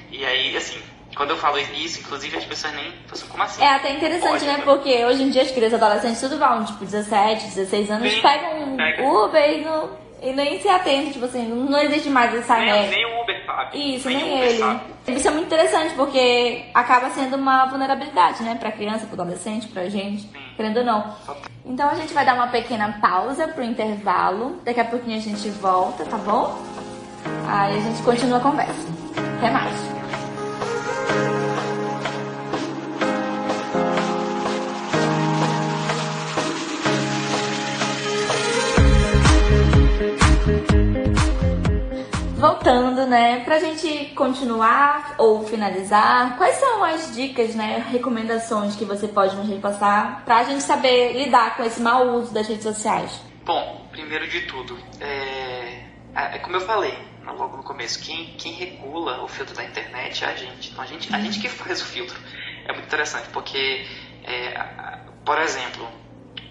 E 0.09 0.25
aí, 0.25 0.55
assim, 0.55 0.81
quando 1.15 1.31
eu 1.31 1.37
falo 1.37 1.59
isso, 1.59 1.99
inclusive 1.99 2.37
as 2.37 2.45
pessoas 2.45 2.73
nem 2.73 2.91
pensam 3.09 3.27
como 3.27 3.43
assim. 3.43 3.61
É 3.61 3.75
até 3.75 3.91
interessante, 3.93 4.39
Pode, 4.39 4.45
né? 4.45 4.61
Porque 4.63 5.03
hoje 5.05 5.23
em 5.23 5.29
dia 5.29 5.41
as 5.41 5.51
crianças 5.51 5.81
adolescentes 5.81 6.21
tudo 6.21 6.37
vão, 6.37 6.63
tipo, 6.63 6.85
17, 6.85 7.45
16 7.47 7.91
anos, 7.91 8.11
Sim, 8.11 8.21
pegam 8.21 8.63
um 8.63 8.77
pega. 8.77 9.03
Uber 9.03 9.49
e 9.49 9.61
não 9.61 10.03
e 10.21 10.31
nem 10.31 10.57
se 10.61 10.69
atende, 10.69 11.11
tipo 11.11 11.25
assim, 11.25 11.45
não 11.45 11.77
existe 11.79 12.09
mais 12.09 12.33
essa 12.33 12.55
nem, 12.55 12.71
regra. 12.71 12.89
Nem 12.95 13.05
o 13.05 13.21
Uber 13.21 13.45
sabe. 13.45 13.95
Isso, 13.95 14.07
nem, 14.07 14.17
nem 14.17 14.39
ele. 14.39 14.57
Sabe. 14.57 14.81
Isso 15.09 15.27
é 15.27 15.31
muito 15.31 15.45
interessante, 15.47 15.93
porque 15.95 16.63
acaba 16.73 17.09
sendo 17.09 17.35
uma 17.35 17.65
vulnerabilidade, 17.65 18.41
né? 18.41 18.55
Pra 18.55 18.71
criança, 18.71 19.05
pro 19.05 19.21
adolescente, 19.21 19.67
pra 19.67 19.89
gente, 19.89 20.21
Sim. 20.21 20.53
querendo 20.55 20.77
ou 20.77 20.85
não. 20.85 21.13
Então 21.65 21.89
a 21.89 21.95
gente 21.95 22.13
vai 22.13 22.25
dar 22.25 22.35
uma 22.35 22.47
pequena 22.47 22.97
pausa 23.01 23.47
pro 23.47 23.63
intervalo. 23.63 24.59
Daqui 24.65 24.79
a 24.79 24.85
pouquinho 24.85 25.17
a 25.17 25.21
gente 25.21 25.49
volta, 25.49 26.03
tá 26.05 26.17
bom? 26.17 26.57
Aí 27.47 27.77
a 27.77 27.79
gente 27.79 28.01
continua 28.03 28.37
a 28.37 28.41
conversa. 28.41 28.87
Até 29.37 29.49
mais. 29.49 30.02
Voltando, 43.03 43.07
né, 43.07 43.41
pra 43.43 43.59
gente 43.59 44.05
continuar 44.15 45.15
ou 45.17 45.45
finalizar, 45.45 46.37
quais 46.37 46.55
são 46.55 46.83
as 46.83 47.13
dicas, 47.13 47.55
né, 47.55 47.85
recomendações 47.91 48.75
que 48.75 48.85
você 48.85 49.07
pode 49.07 49.35
nos 49.35 49.47
repassar 49.47 50.23
pra 50.25 50.43
gente 50.43 50.63
saber 50.63 51.13
lidar 51.13 51.55
com 51.55 51.63
esse 51.63 51.81
mau 51.81 52.15
uso 52.15 52.33
das 52.33 52.47
redes 52.47 52.63
sociais? 52.63 53.21
Bom, 53.45 53.87
primeiro 53.91 54.27
de 54.27 54.41
tudo, 54.41 54.77
é, 54.99 55.85
é 56.15 56.39
como 56.39 56.55
eu 56.55 56.61
falei 56.61 56.93
logo 57.25 57.57
no 57.57 57.63
começo, 57.63 58.03
quem, 58.03 58.35
quem 58.37 58.53
regula 58.53 59.23
o 59.23 59.27
filtro 59.27 59.55
da 59.55 59.63
internet 59.63 60.23
é 60.23 60.27
a 60.27 60.35
gente. 60.35 60.71
Então 60.71 60.83
a 60.83 60.87
gente, 60.87 61.15
a 61.15 61.19
gente 61.19 61.39
que 61.39 61.47
faz 61.47 61.81
o 61.81 61.85
filtro. 61.85 62.19
É 62.65 62.73
muito 62.73 62.85
interessante, 62.85 63.29
porque, 63.29 63.87
é, 64.25 64.99
por 65.25 65.39
exemplo, 65.39 65.87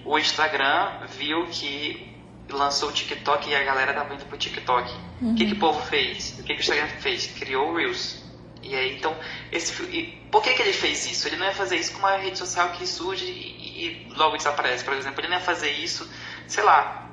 o 0.05 0.19
Instagram 0.19 1.07
viu 1.09 1.47
que 1.47 2.12
lançou 2.57 2.89
o 2.89 2.93
TikTok 2.93 3.49
e 3.49 3.55
a 3.55 3.63
galera 3.63 3.93
tava 3.93 4.15
indo 4.15 4.25
pro 4.27 4.37
TikTok. 4.37 4.93
Uhum. 5.21 5.33
O 5.33 5.35
que, 5.35 5.47
que 5.47 5.53
o 5.53 5.59
povo 5.59 5.81
fez? 5.87 6.39
O 6.39 6.43
que, 6.43 6.55
que 6.55 6.61
o 6.61 6.61
Instagram 6.61 6.89
fez? 7.01 7.27
Criou 7.27 7.71
o 7.71 7.77
Reels. 7.77 8.23
E 8.63 8.75
aí, 8.77 8.97
então, 8.97 9.17
esse, 9.51 9.83
e 9.85 10.23
por 10.31 10.43
que, 10.43 10.55
que 10.55 10.63
ele 10.63 10.73
fez 10.73 11.11
isso? 11.11 11.27
Ele 11.27 11.37
não 11.37 11.47
ia 11.47 11.53
fazer 11.53 11.77
isso 11.77 11.93
com 11.93 11.99
uma 11.99 12.17
rede 12.17 12.39
social 12.39 12.71
que 12.71 12.87
surge 12.87 13.27
e, 13.27 14.09
e 14.09 14.13
logo 14.17 14.37
desaparece, 14.37 14.85
por 14.85 14.95
exemplo. 14.95 15.21
Ele 15.21 15.29
não 15.29 15.37
ia 15.37 15.43
fazer 15.43 15.71
isso, 15.71 16.09
sei 16.47 16.63
lá, 16.63 17.11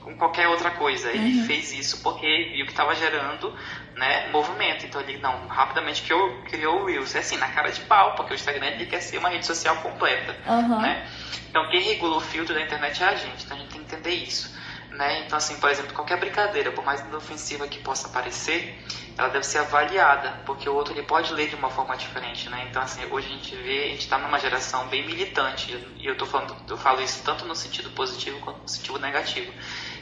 com 0.00 0.16
qualquer 0.16 0.48
outra 0.48 0.70
coisa. 0.70 1.10
Ele 1.10 1.40
uhum. 1.40 1.46
fez 1.46 1.72
isso 1.72 2.02
porque 2.02 2.52
viu 2.54 2.64
que 2.64 2.72
estava 2.72 2.94
gerando 2.94 3.54
né, 3.96 4.28
movimento. 4.30 4.86
Então 4.86 5.00
ele 5.02 5.18
não 5.18 5.46
rapidamente 5.46 6.02
criou, 6.02 6.42
criou 6.44 6.82
o 6.82 6.86
Reels. 6.86 7.14
É 7.14 7.18
assim, 7.18 7.36
na 7.36 7.48
cara 7.48 7.70
de 7.70 7.80
pau, 7.82 8.14
porque 8.14 8.32
o 8.32 8.36
Instagram 8.36 8.66
ele 8.66 8.86
quer 8.86 9.00
ser 9.00 9.18
uma 9.18 9.28
rede 9.28 9.44
social 9.44 9.76
completa. 9.76 10.34
Uhum. 10.46 10.80
Né? 10.80 11.06
Então 11.50 11.68
quem 11.68 11.82
regula 11.82 12.16
o 12.16 12.20
filtro 12.20 12.54
da 12.54 12.62
internet 12.62 13.02
é 13.02 13.06
a 13.06 13.14
gente. 13.14 13.44
Então 13.44 13.56
a 13.56 13.60
gente 13.60 13.70
tem 13.70 13.84
que 13.84 13.94
entender 13.94 14.14
isso. 14.14 14.56
Né? 14.98 15.20
Então, 15.24 15.38
assim, 15.38 15.54
por 15.60 15.70
exemplo, 15.70 15.94
qualquer 15.94 16.18
brincadeira, 16.18 16.72
por 16.72 16.84
mais 16.84 17.00
inofensiva 17.02 17.68
que 17.68 17.78
possa 17.78 18.08
parecer, 18.08 18.76
ela 19.16 19.28
deve 19.28 19.46
ser 19.46 19.58
avaliada, 19.58 20.40
porque 20.44 20.68
o 20.68 20.74
outro 20.74 20.92
ele 20.92 21.04
pode 21.04 21.32
ler 21.34 21.48
de 21.48 21.54
uma 21.54 21.70
forma 21.70 21.96
diferente, 21.96 22.50
né? 22.50 22.66
Então, 22.68 22.82
assim, 22.82 23.04
hoje 23.08 23.28
a 23.28 23.30
gente 23.30 23.54
vê, 23.54 23.84
a 23.84 23.88
gente 23.90 24.00
está 24.00 24.18
numa 24.18 24.40
geração 24.40 24.88
bem 24.88 25.06
militante, 25.06 25.70
e 25.98 26.04
eu 26.04 26.18
tô 26.18 26.26
falando, 26.26 26.56
eu 26.68 26.76
falo 26.76 27.00
isso 27.00 27.22
tanto 27.22 27.44
no 27.44 27.54
sentido 27.54 27.90
positivo 27.90 28.40
quanto 28.40 28.60
no 28.60 28.68
sentido 28.68 28.98
negativo. 28.98 29.52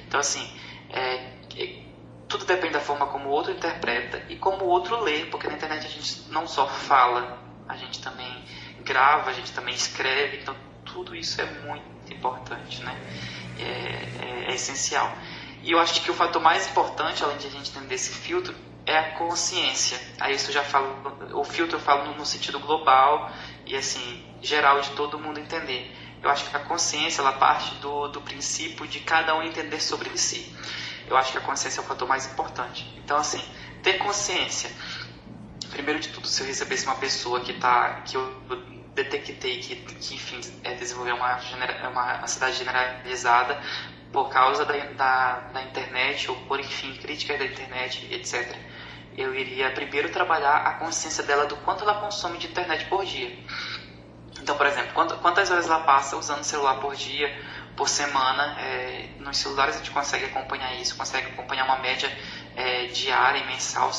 Então, 0.09 0.19
assim, 0.19 0.51
é, 0.89 1.31
é, 1.59 1.83
tudo 2.27 2.47
depende 2.47 2.73
da 2.73 2.81
forma 2.81 3.07
como 3.09 3.29
o 3.29 3.33
outro 3.33 3.53
interpreta 3.53 4.23
e 4.31 4.37
como 4.37 4.65
o 4.65 4.69
outro 4.69 4.99
lê, 5.03 5.27
porque 5.27 5.47
na 5.47 5.57
internet 5.57 5.87
a 5.87 5.91
gente 5.91 6.23
não 6.31 6.47
só 6.47 6.67
fala, 6.67 7.39
a 7.69 7.77
gente 7.77 8.01
também 8.01 8.43
grava, 8.81 9.29
a 9.29 9.35
gente 9.35 9.53
também 9.53 9.75
escreve, 9.75 10.39
então 10.39 10.57
tudo 10.87 11.15
isso 11.15 11.39
é 11.39 11.45
muito 11.45 11.85
importante, 12.11 12.83
né? 12.83 12.97
É, 13.59 14.45
é, 14.47 14.51
é 14.51 14.55
essencial. 14.55 15.13
E 15.63 15.73
eu 15.73 15.79
acho 15.79 16.03
que 16.03 16.11
o 16.11 16.15
fator 16.15 16.41
mais 16.41 16.69
importante, 16.69 17.25
além 17.25 17.39
de 17.39 17.47
a 17.47 17.51
gente 17.51 17.71
entender 17.71 17.95
esse 17.95 18.13
filtro, 18.13 18.55
é 18.87 18.97
a 18.97 19.11
consciência. 19.13 20.01
Aí 20.21 20.35
isso 20.37 20.51
eu 20.51 20.55
já 20.55 20.63
falo, 20.63 20.95
o 21.35 21.45
filtro 21.45 21.77
eu 21.77 21.81
falo 21.81 22.15
no, 22.15 22.25
sentido 22.25 22.61
global 22.61 23.31
e 23.67 23.77
assim, 23.77 24.25
geral 24.41 24.81
de 24.81 24.91
todo 24.91 25.19
mundo 25.19 25.41
entender. 25.41 25.93
Eu 26.23 26.31
acho 26.31 26.49
que 26.49 26.57
a 26.57 26.61
consciência 26.61 27.21
ela 27.21 27.33
parte 27.33 27.75
do, 27.77 28.09
do 28.09 28.21
princípio 28.21 28.87
de 28.87 29.01
cada 29.01 29.37
um 29.37 29.43
entender 29.43 29.81
sobre 29.81 30.17
si. 30.17 30.55
Eu 31.09 31.17
acho 31.17 31.33
que 31.33 31.39
a 31.39 31.41
consciência 31.41 31.81
é 31.81 31.83
o 31.83 31.87
fator 31.87 32.07
mais 32.07 32.27
importante. 32.27 32.87
Então 33.05 33.17
assim, 33.17 33.43
ter 33.83 33.95
consciência. 33.99 34.71
Primeiro 35.71 35.99
de 35.99 36.09
tudo, 36.09 36.29
se 36.29 36.43
eu 36.43 36.47
recebesse 36.47 36.87
uma 36.87 36.95
pessoa 36.95 37.41
que 37.41 37.55
tá 37.55 38.03
que 38.03 38.17
eu 38.17 38.33
detectei 38.97 39.61
que, 39.61 39.77
que 39.77 40.15
enfim, 40.15 40.41
é, 40.65 40.75
desenvolveu 40.75 41.17
uma, 41.17 41.39
uma 41.89 42.23
ansiedade 42.25 42.57
generalizada 42.57 43.61
por 44.13 44.31
causa 44.31 44.65
da, 44.65 44.75
da, 44.75 45.41
da, 45.53 45.63
internet 45.63 46.31
ou 46.31 46.37
por, 46.47 46.59
enfim, 46.59 46.95
críticas 46.97 47.39
da 47.39 47.45
internet, 47.45 48.09
etc. 48.11 48.57
Eu 49.17 49.35
iria 49.35 49.71
primeiro 49.71 50.11
trabalhar 50.11 50.57
a 50.57 50.75
consciência 50.75 51.23
dela 51.23 51.47
do 51.47 51.57
quanto 51.59 51.85
ela 51.85 52.01
consome 52.01 52.39
de 52.39 52.47
internet 52.47 52.87
por 52.87 53.05
dia. 53.05 53.39
Então, 54.41 54.57
por 54.57 54.67
exemplo, 54.67 54.93
quantas 55.21 55.51
horas 55.51 55.67
ela 55.67 55.81
passa 55.81 56.17
usando 56.17 56.41
o 56.41 56.45
celular 56.45 56.77
por 56.81 56.95
dia, 56.95 57.29
por 57.77 57.89
semana? 57.89 58.59
É, 58.61 59.09
nos 59.19 59.37
celulares 59.37 59.75
a 59.75 59.79
gente 59.79 59.91
consegue 59.91 60.27
acompanhar 60.27 60.75
isso, 60.81 60.97
consegue 60.97 61.29
acompanhar 61.29 61.65
uma 61.65 61.79
média 61.79 62.11
é, 62.55 62.87
diária 62.87 63.39
e 63.39 63.47
mensal, 63.47 63.91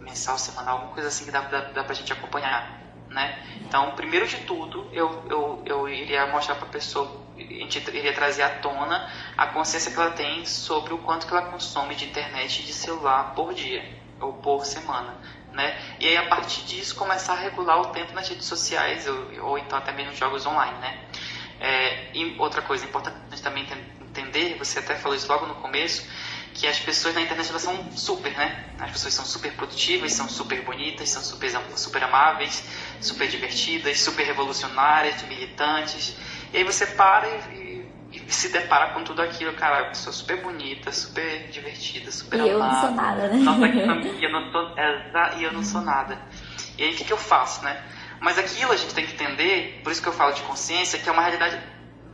mensal, 0.00 0.38
semanal, 0.38 0.76
alguma 0.76 0.94
coisa 0.94 1.08
assim 1.08 1.24
que 1.24 1.30
dá, 1.30 1.40
dá, 1.40 1.60
dá 1.60 1.84
pra 1.84 1.94
gente 1.94 2.12
acompanhar 2.12 2.87
né? 3.18 3.36
Então, 3.66 3.90
primeiro 3.96 4.28
de 4.28 4.36
tudo, 4.38 4.88
eu, 4.92 5.26
eu, 5.28 5.62
eu 5.66 5.88
iria 5.88 6.24
mostrar 6.28 6.54
para 6.54 6.68
a 6.68 6.70
pessoa, 6.70 7.26
a 7.36 7.40
gente 7.40 7.78
iria 7.88 8.12
trazer 8.12 8.42
à 8.44 8.48
tona 8.48 9.10
a 9.36 9.48
consciência 9.48 9.90
que 9.90 9.98
ela 9.98 10.12
tem 10.12 10.46
sobre 10.46 10.94
o 10.94 10.98
quanto 10.98 11.26
que 11.26 11.32
ela 11.32 11.42
consome 11.50 11.96
de 11.96 12.04
internet 12.04 12.60
e 12.60 12.64
de 12.64 12.72
celular 12.72 13.34
por 13.34 13.52
dia 13.52 13.84
ou 14.20 14.34
por 14.34 14.64
semana, 14.64 15.16
né? 15.52 15.76
E 15.98 16.06
aí, 16.06 16.16
a 16.16 16.28
partir 16.28 16.62
disso, 16.64 16.94
começar 16.94 17.32
a 17.32 17.36
regular 17.36 17.80
o 17.80 17.86
tempo 17.86 18.14
nas 18.14 18.28
redes 18.28 18.46
sociais 18.46 19.06
ou, 19.08 19.48
ou 19.48 19.58
então 19.58 19.76
até 19.76 19.92
mesmo 19.92 20.14
jogos 20.14 20.46
online, 20.46 20.78
né? 20.78 20.98
É, 21.60 22.16
e 22.16 22.36
outra 22.38 22.62
coisa 22.62 22.84
importante 22.84 23.42
também 23.42 23.66
entender, 24.00 24.56
você 24.56 24.78
até 24.78 24.94
falou 24.94 25.16
isso 25.16 25.30
logo 25.30 25.44
no 25.46 25.56
começo, 25.56 26.08
que 26.54 26.66
as 26.66 26.78
pessoas 26.78 27.14
na 27.14 27.20
internet 27.20 27.48
elas 27.50 27.62
são 27.62 27.92
super, 27.92 28.36
né? 28.36 28.64
As 28.78 28.90
pessoas 28.90 29.14
são 29.14 29.24
super 29.24 29.52
produtivas, 29.52 30.12
são 30.12 30.28
super 30.28 30.62
bonitas, 30.62 31.08
são 31.08 31.22
super, 31.22 31.50
super 31.76 32.02
amáveis, 32.04 32.64
super 33.00 33.28
divertidas, 33.28 34.00
super 34.00 34.24
revolucionárias, 34.24 35.22
militantes. 35.22 36.16
E 36.52 36.58
aí 36.58 36.64
você 36.64 36.86
para 36.86 37.28
e, 37.28 37.92
e, 38.12 38.24
e 38.26 38.32
se 38.32 38.48
depara 38.48 38.92
com 38.92 39.04
tudo 39.04 39.22
aquilo, 39.22 39.52
cara, 39.54 39.82
uma 39.82 39.88
pessoa 39.90 40.12
super 40.12 40.40
bonita, 40.42 40.92
super 40.92 41.48
divertida, 41.50 42.10
super 42.10 42.40
e 42.40 42.48
eu 42.48 42.58
não 42.58 42.80
sou 42.80 42.90
nada, 42.90 43.28
né? 43.28 43.38
e 44.18 44.24
eu 44.24 44.32
não, 44.32 44.50
tô, 44.50 44.74
e 45.38 45.44
eu 45.44 45.52
não 45.52 45.64
sou 45.64 45.80
nada. 45.80 46.20
E 46.76 46.84
aí 46.84 46.92
o 46.92 46.96
que, 46.96 47.04
que 47.04 47.12
eu 47.12 47.18
faço, 47.18 47.64
né? 47.64 47.80
Mas 48.20 48.38
aquilo 48.38 48.72
a 48.72 48.76
gente 48.76 48.94
tem 48.94 49.06
que 49.06 49.12
entender, 49.12 49.80
por 49.84 49.92
isso 49.92 50.02
que 50.02 50.08
eu 50.08 50.12
falo 50.12 50.32
de 50.32 50.42
consciência, 50.42 50.98
que 50.98 51.08
é 51.08 51.12
uma 51.12 51.22
realidade 51.22 51.60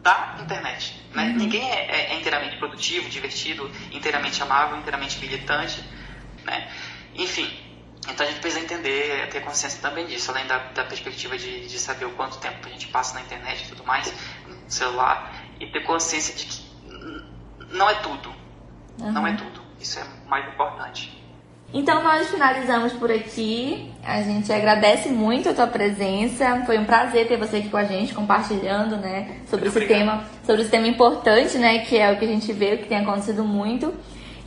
da 0.05 0.37
internet. 0.39 1.03
Né? 1.15 1.29
Uhum. 1.29 1.37
Ninguém 1.37 1.69
é, 1.71 1.87
é, 1.87 2.13
é, 2.13 2.21
inteiramente 2.21 2.57
produtivo, 2.59 3.09
divertido, 3.09 3.69
inteiramente 3.91 4.41
amável, 4.43 4.77
inteiramente 4.77 5.19
militante. 5.19 5.83
Né? 6.45 6.71
Enfim, 7.15 7.51
então 8.07 8.27
a 8.27 8.29
gente 8.29 8.41
precisa 8.41 8.63
entender, 8.63 9.31
ter 9.31 9.41
consciência 9.41 9.81
também 9.81 10.07
disso, 10.07 10.31
além 10.31 10.47
da, 10.47 10.59
da 10.59 10.85
perspectiva 10.85 11.39
de, 11.39 11.67
de 11.67 11.79
saber 11.79 12.05
o 12.05 12.11
quanto 12.11 12.37
tempo 12.37 12.67
a 12.67 12.71
gente 12.71 12.89
passa 12.89 13.15
na 13.15 13.23
internet 13.23 13.65
e 13.65 13.69
tudo 13.69 13.83
mais, 13.85 14.13
no 14.47 14.71
celular, 14.71 15.35
e 15.59 15.67
ter 15.69 15.81
consciência 15.85 16.35
de 16.35 16.45
que 16.45 16.63
não 17.71 17.89
é 17.89 17.95
tudo. 17.95 18.29
Uhum. 19.01 19.11
Não 19.11 19.27
é 19.27 19.35
tudo. 19.35 19.63
Isso 19.81 19.99
é 19.99 20.05
mais 20.29 20.47
importante. 20.47 21.24
Então 21.75 22.05
nós 22.05 22.31
finalizamos 22.31 22.93
por 22.93 23.11
aqui. 23.11 23.91
A 24.05 24.23
gente 24.23 24.53
agradece 24.53 25.09
muito 25.09 25.49
a 25.49 25.53
tua 25.53 25.67
presença. 25.67 26.63
Foi 26.65 26.79
um 26.79 26.85
prazer 26.85 27.27
ter 27.27 27.37
você 27.37 27.57
aqui 27.57 27.69
com 27.69 27.77
a 27.77 27.83
gente, 27.83 28.15
compartilhando, 28.15 28.97
né, 28.97 29.41
sobre 29.51 29.67
esse 29.67 29.81
tema, 29.85 30.25
sobre 30.47 30.63
esse 30.63 30.71
tema 30.71 30.87
importante, 30.87 31.59
né, 31.59 31.81
que 31.81 31.99
é 31.99 32.13
o 32.13 32.17
que 32.17 32.25
a 32.25 32.29
gente 32.29 32.53
vê, 32.53 32.75
o 32.75 32.79
que 32.79 32.87
tem 32.87 32.99
acontecido 32.99 33.43
muito. 33.43 33.93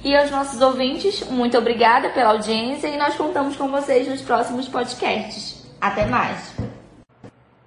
E 0.06 0.16
aos 0.16 0.32
nossos 0.32 0.62
ouvintes, 0.62 1.30
muito 1.30 1.58
obrigada 1.58 2.10
pela 2.12 2.30
audiência 2.30 2.88
e 2.88 2.98
nós 2.98 3.16
contamos 3.16 3.58
com 3.58 3.68
vocês 3.68 4.08
nos 4.08 4.22
próximos 4.22 4.70
podcasts. 4.70 5.68
Até 5.82 6.06
mais. 6.06 6.56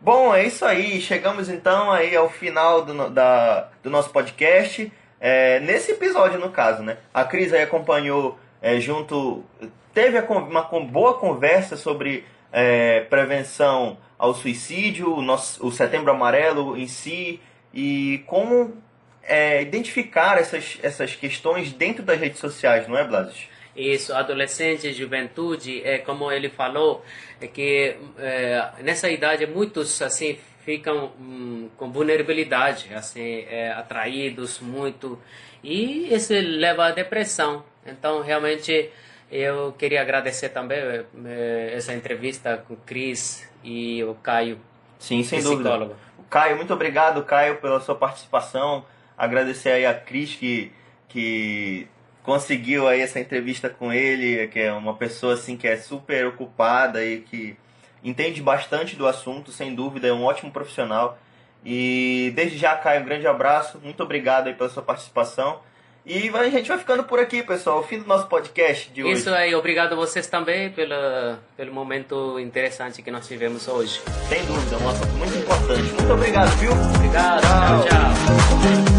Bom, 0.01 0.35
é 0.35 0.47
isso 0.47 0.65
aí. 0.65 1.03
Chegamos 1.03 1.51
então 1.51 1.93
aí 1.93 2.17
ao 2.17 2.31
final 2.31 2.83
do, 2.83 3.11
da, 3.11 3.69
do 3.83 3.91
nosso 3.91 4.09
podcast. 4.09 4.91
É, 5.21 5.61
nesse 5.61 5.93
episódio, 5.93 6.41
no 6.41 6.49
caso, 6.49 6.83
né? 6.83 6.97
A 7.13 7.25
Cris 7.25 7.53
aí 7.53 7.61
acompanhou 7.61 8.39
é, 8.63 8.81
junto. 8.81 9.45
Teve 9.93 10.19
uma 10.21 10.63
boa 10.63 11.15
conversa 11.15 11.77
sobre 11.77 12.25
é, 12.53 13.01
prevenção 13.03 13.99
ao 14.19 14.35
suicídio, 14.35 15.15
o, 15.15 15.23
nosso, 15.23 15.67
o 15.67 15.73
Setembro 15.73 16.11
Amarelo 16.11 16.77
em 16.77 16.87
si, 16.87 17.41
e 17.73 18.23
como 18.27 18.77
é, 19.23 19.63
identificar 19.63 20.39
essas, 20.39 20.79
essas 20.83 21.15
questões 21.15 21.73
dentro 21.73 22.03
das 22.03 22.19
redes 22.21 22.39
sociais, 22.39 22.87
não 22.87 22.97
é, 22.97 23.05
Blasis? 23.05 23.49
Isso, 23.75 24.13
adolescente, 24.13 24.93
juventude, 24.93 25.81
é 25.85 25.99
como 25.99 26.31
ele 26.31 26.51
falou, 26.51 27.05
é 27.41 27.47
que 27.47 27.97
é, 28.19 28.69
nessa 28.83 29.09
idade 29.09 29.47
muitos 29.47 30.03
assim 30.03 30.39
ficam 30.65 31.13
hum, 31.19 31.71
com 31.77 31.91
vulnerabilidade, 31.91 32.93
assim, 32.93 33.47
é, 33.49 33.73
atraídos 33.73 34.61
muito 34.61 35.19
e 35.63 36.13
isso 36.15 36.33
leva 36.33 36.87
à 36.87 36.91
depressão. 36.91 37.65
Então, 37.87 38.21
realmente, 38.21 38.91
eu 39.31 39.73
queria 39.73 40.01
agradecer 40.01 40.49
também 40.51 40.79
é, 41.25 41.73
essa 41.75 41.95
entrevista 41.95 42.63
com 42.67 42.75
o 42.75 42.77
Cris 42.77 43.49
e 43.63 44.03
o 44.05 44.15
Caio. 44.15 44.59
Sim, 44.99 45.23
sem 45.23 45.39
psicólogo. 45.39 45.85
dúvida. 45.85 45.97
O 46.19 46.23
Caio, 46.25 46.57
muito 46.57 46.73
obrigado, 46.73 47.23
Caio, 47.25 47.57
pela 47.57 47.81
sua 47.81 47.95
participação. 47.95 48.85
Agradecer 49.17 49.71
aí 49.71 49.87
a 49.87 49.95
Cris 49.95 50.35
que, 50.35 50.73
que 51.09 51.87
conseguiu 52.23 52.87
aí 52.87 53.01
essa 53.01 53.19
entrevista 53.21 53.69
com 53.71 53.93
ele, 53.93 54.47
que 54.49 54.59
é 54.61 54.73
uma 54.73 54.95
pessoa 54.95 55.35
assim 55.35 55.57
que 55.57 55.67
é 55.67 55.77
super 55.77 56.27
ocupada 56.27 57.05
e 57.05 57.21
que 57.21 57.57
entende 58.03 58.43
bastante 58.43 58.97
do 58.97 59.07
assunto, 59.07 59.53
sem 59.53 59.75
dúvida, 59.75 60.09
é 60.09 60.13
um 60.13 60.25
ótimo 60.25 60.51
profissional. 60.51 61.19
E 61.65 62.33
desde 62.35 62.57
já, 62.57 62.75
Caio, 62.77 63.03
um 63.03 63.05
grande 63.05 63.27
abraço, 63.27 63.79
muito 63.83 64.03
obrigado 64.03 64.47
aí 64.47 64.55
pela 64.55 64.71
sua 64.71 64.83
participação. 64.83 65.61
E 66.05 66.29
a 66.29 66.49
gente 66.49 66.69
vai 66.69 66.79
ficando 66.79 67.05
por 67.05 67.19
aqui, 67.19 67.43
pessoal. 67.43 67.81
O 67.81 67.83
fim 67.83 67.99
do 67.99 68.07
nosso 68.07 68.27
podcast 68.27 68.91
de 68.91 69.05
hoje. 69.05 69.21
Isso 69.21 69.31
aí, 69.31 69.55
obrigado 69.55 69.93
a 69.93 69.97
vocês 69.97 70.27
também 70.27 70.71
pela, 70.71 71.39
pelo 71.57 71.73
momento 71.73 72.39
interessante 72.41 73.03
que 73.03 73.11
nós 73.11 73.27
tivemos 73.27 73.69
hoje. 73.69 74.01
Sem 74.29 74.45
dúvida, 74.47 74.79
um 74.79 74.89
assunto 74.89 75.13
muito 75.13 75.37
importante. 75.37 75.83
Muito 75.83 76.13
obrigado, 76.13 76.57
viu? 76.57 76.73
Obrigado, 76.73 77.43
tchau. 77.43 77.83
tchau. 77.83 77.89
tchau. 77.89 78.90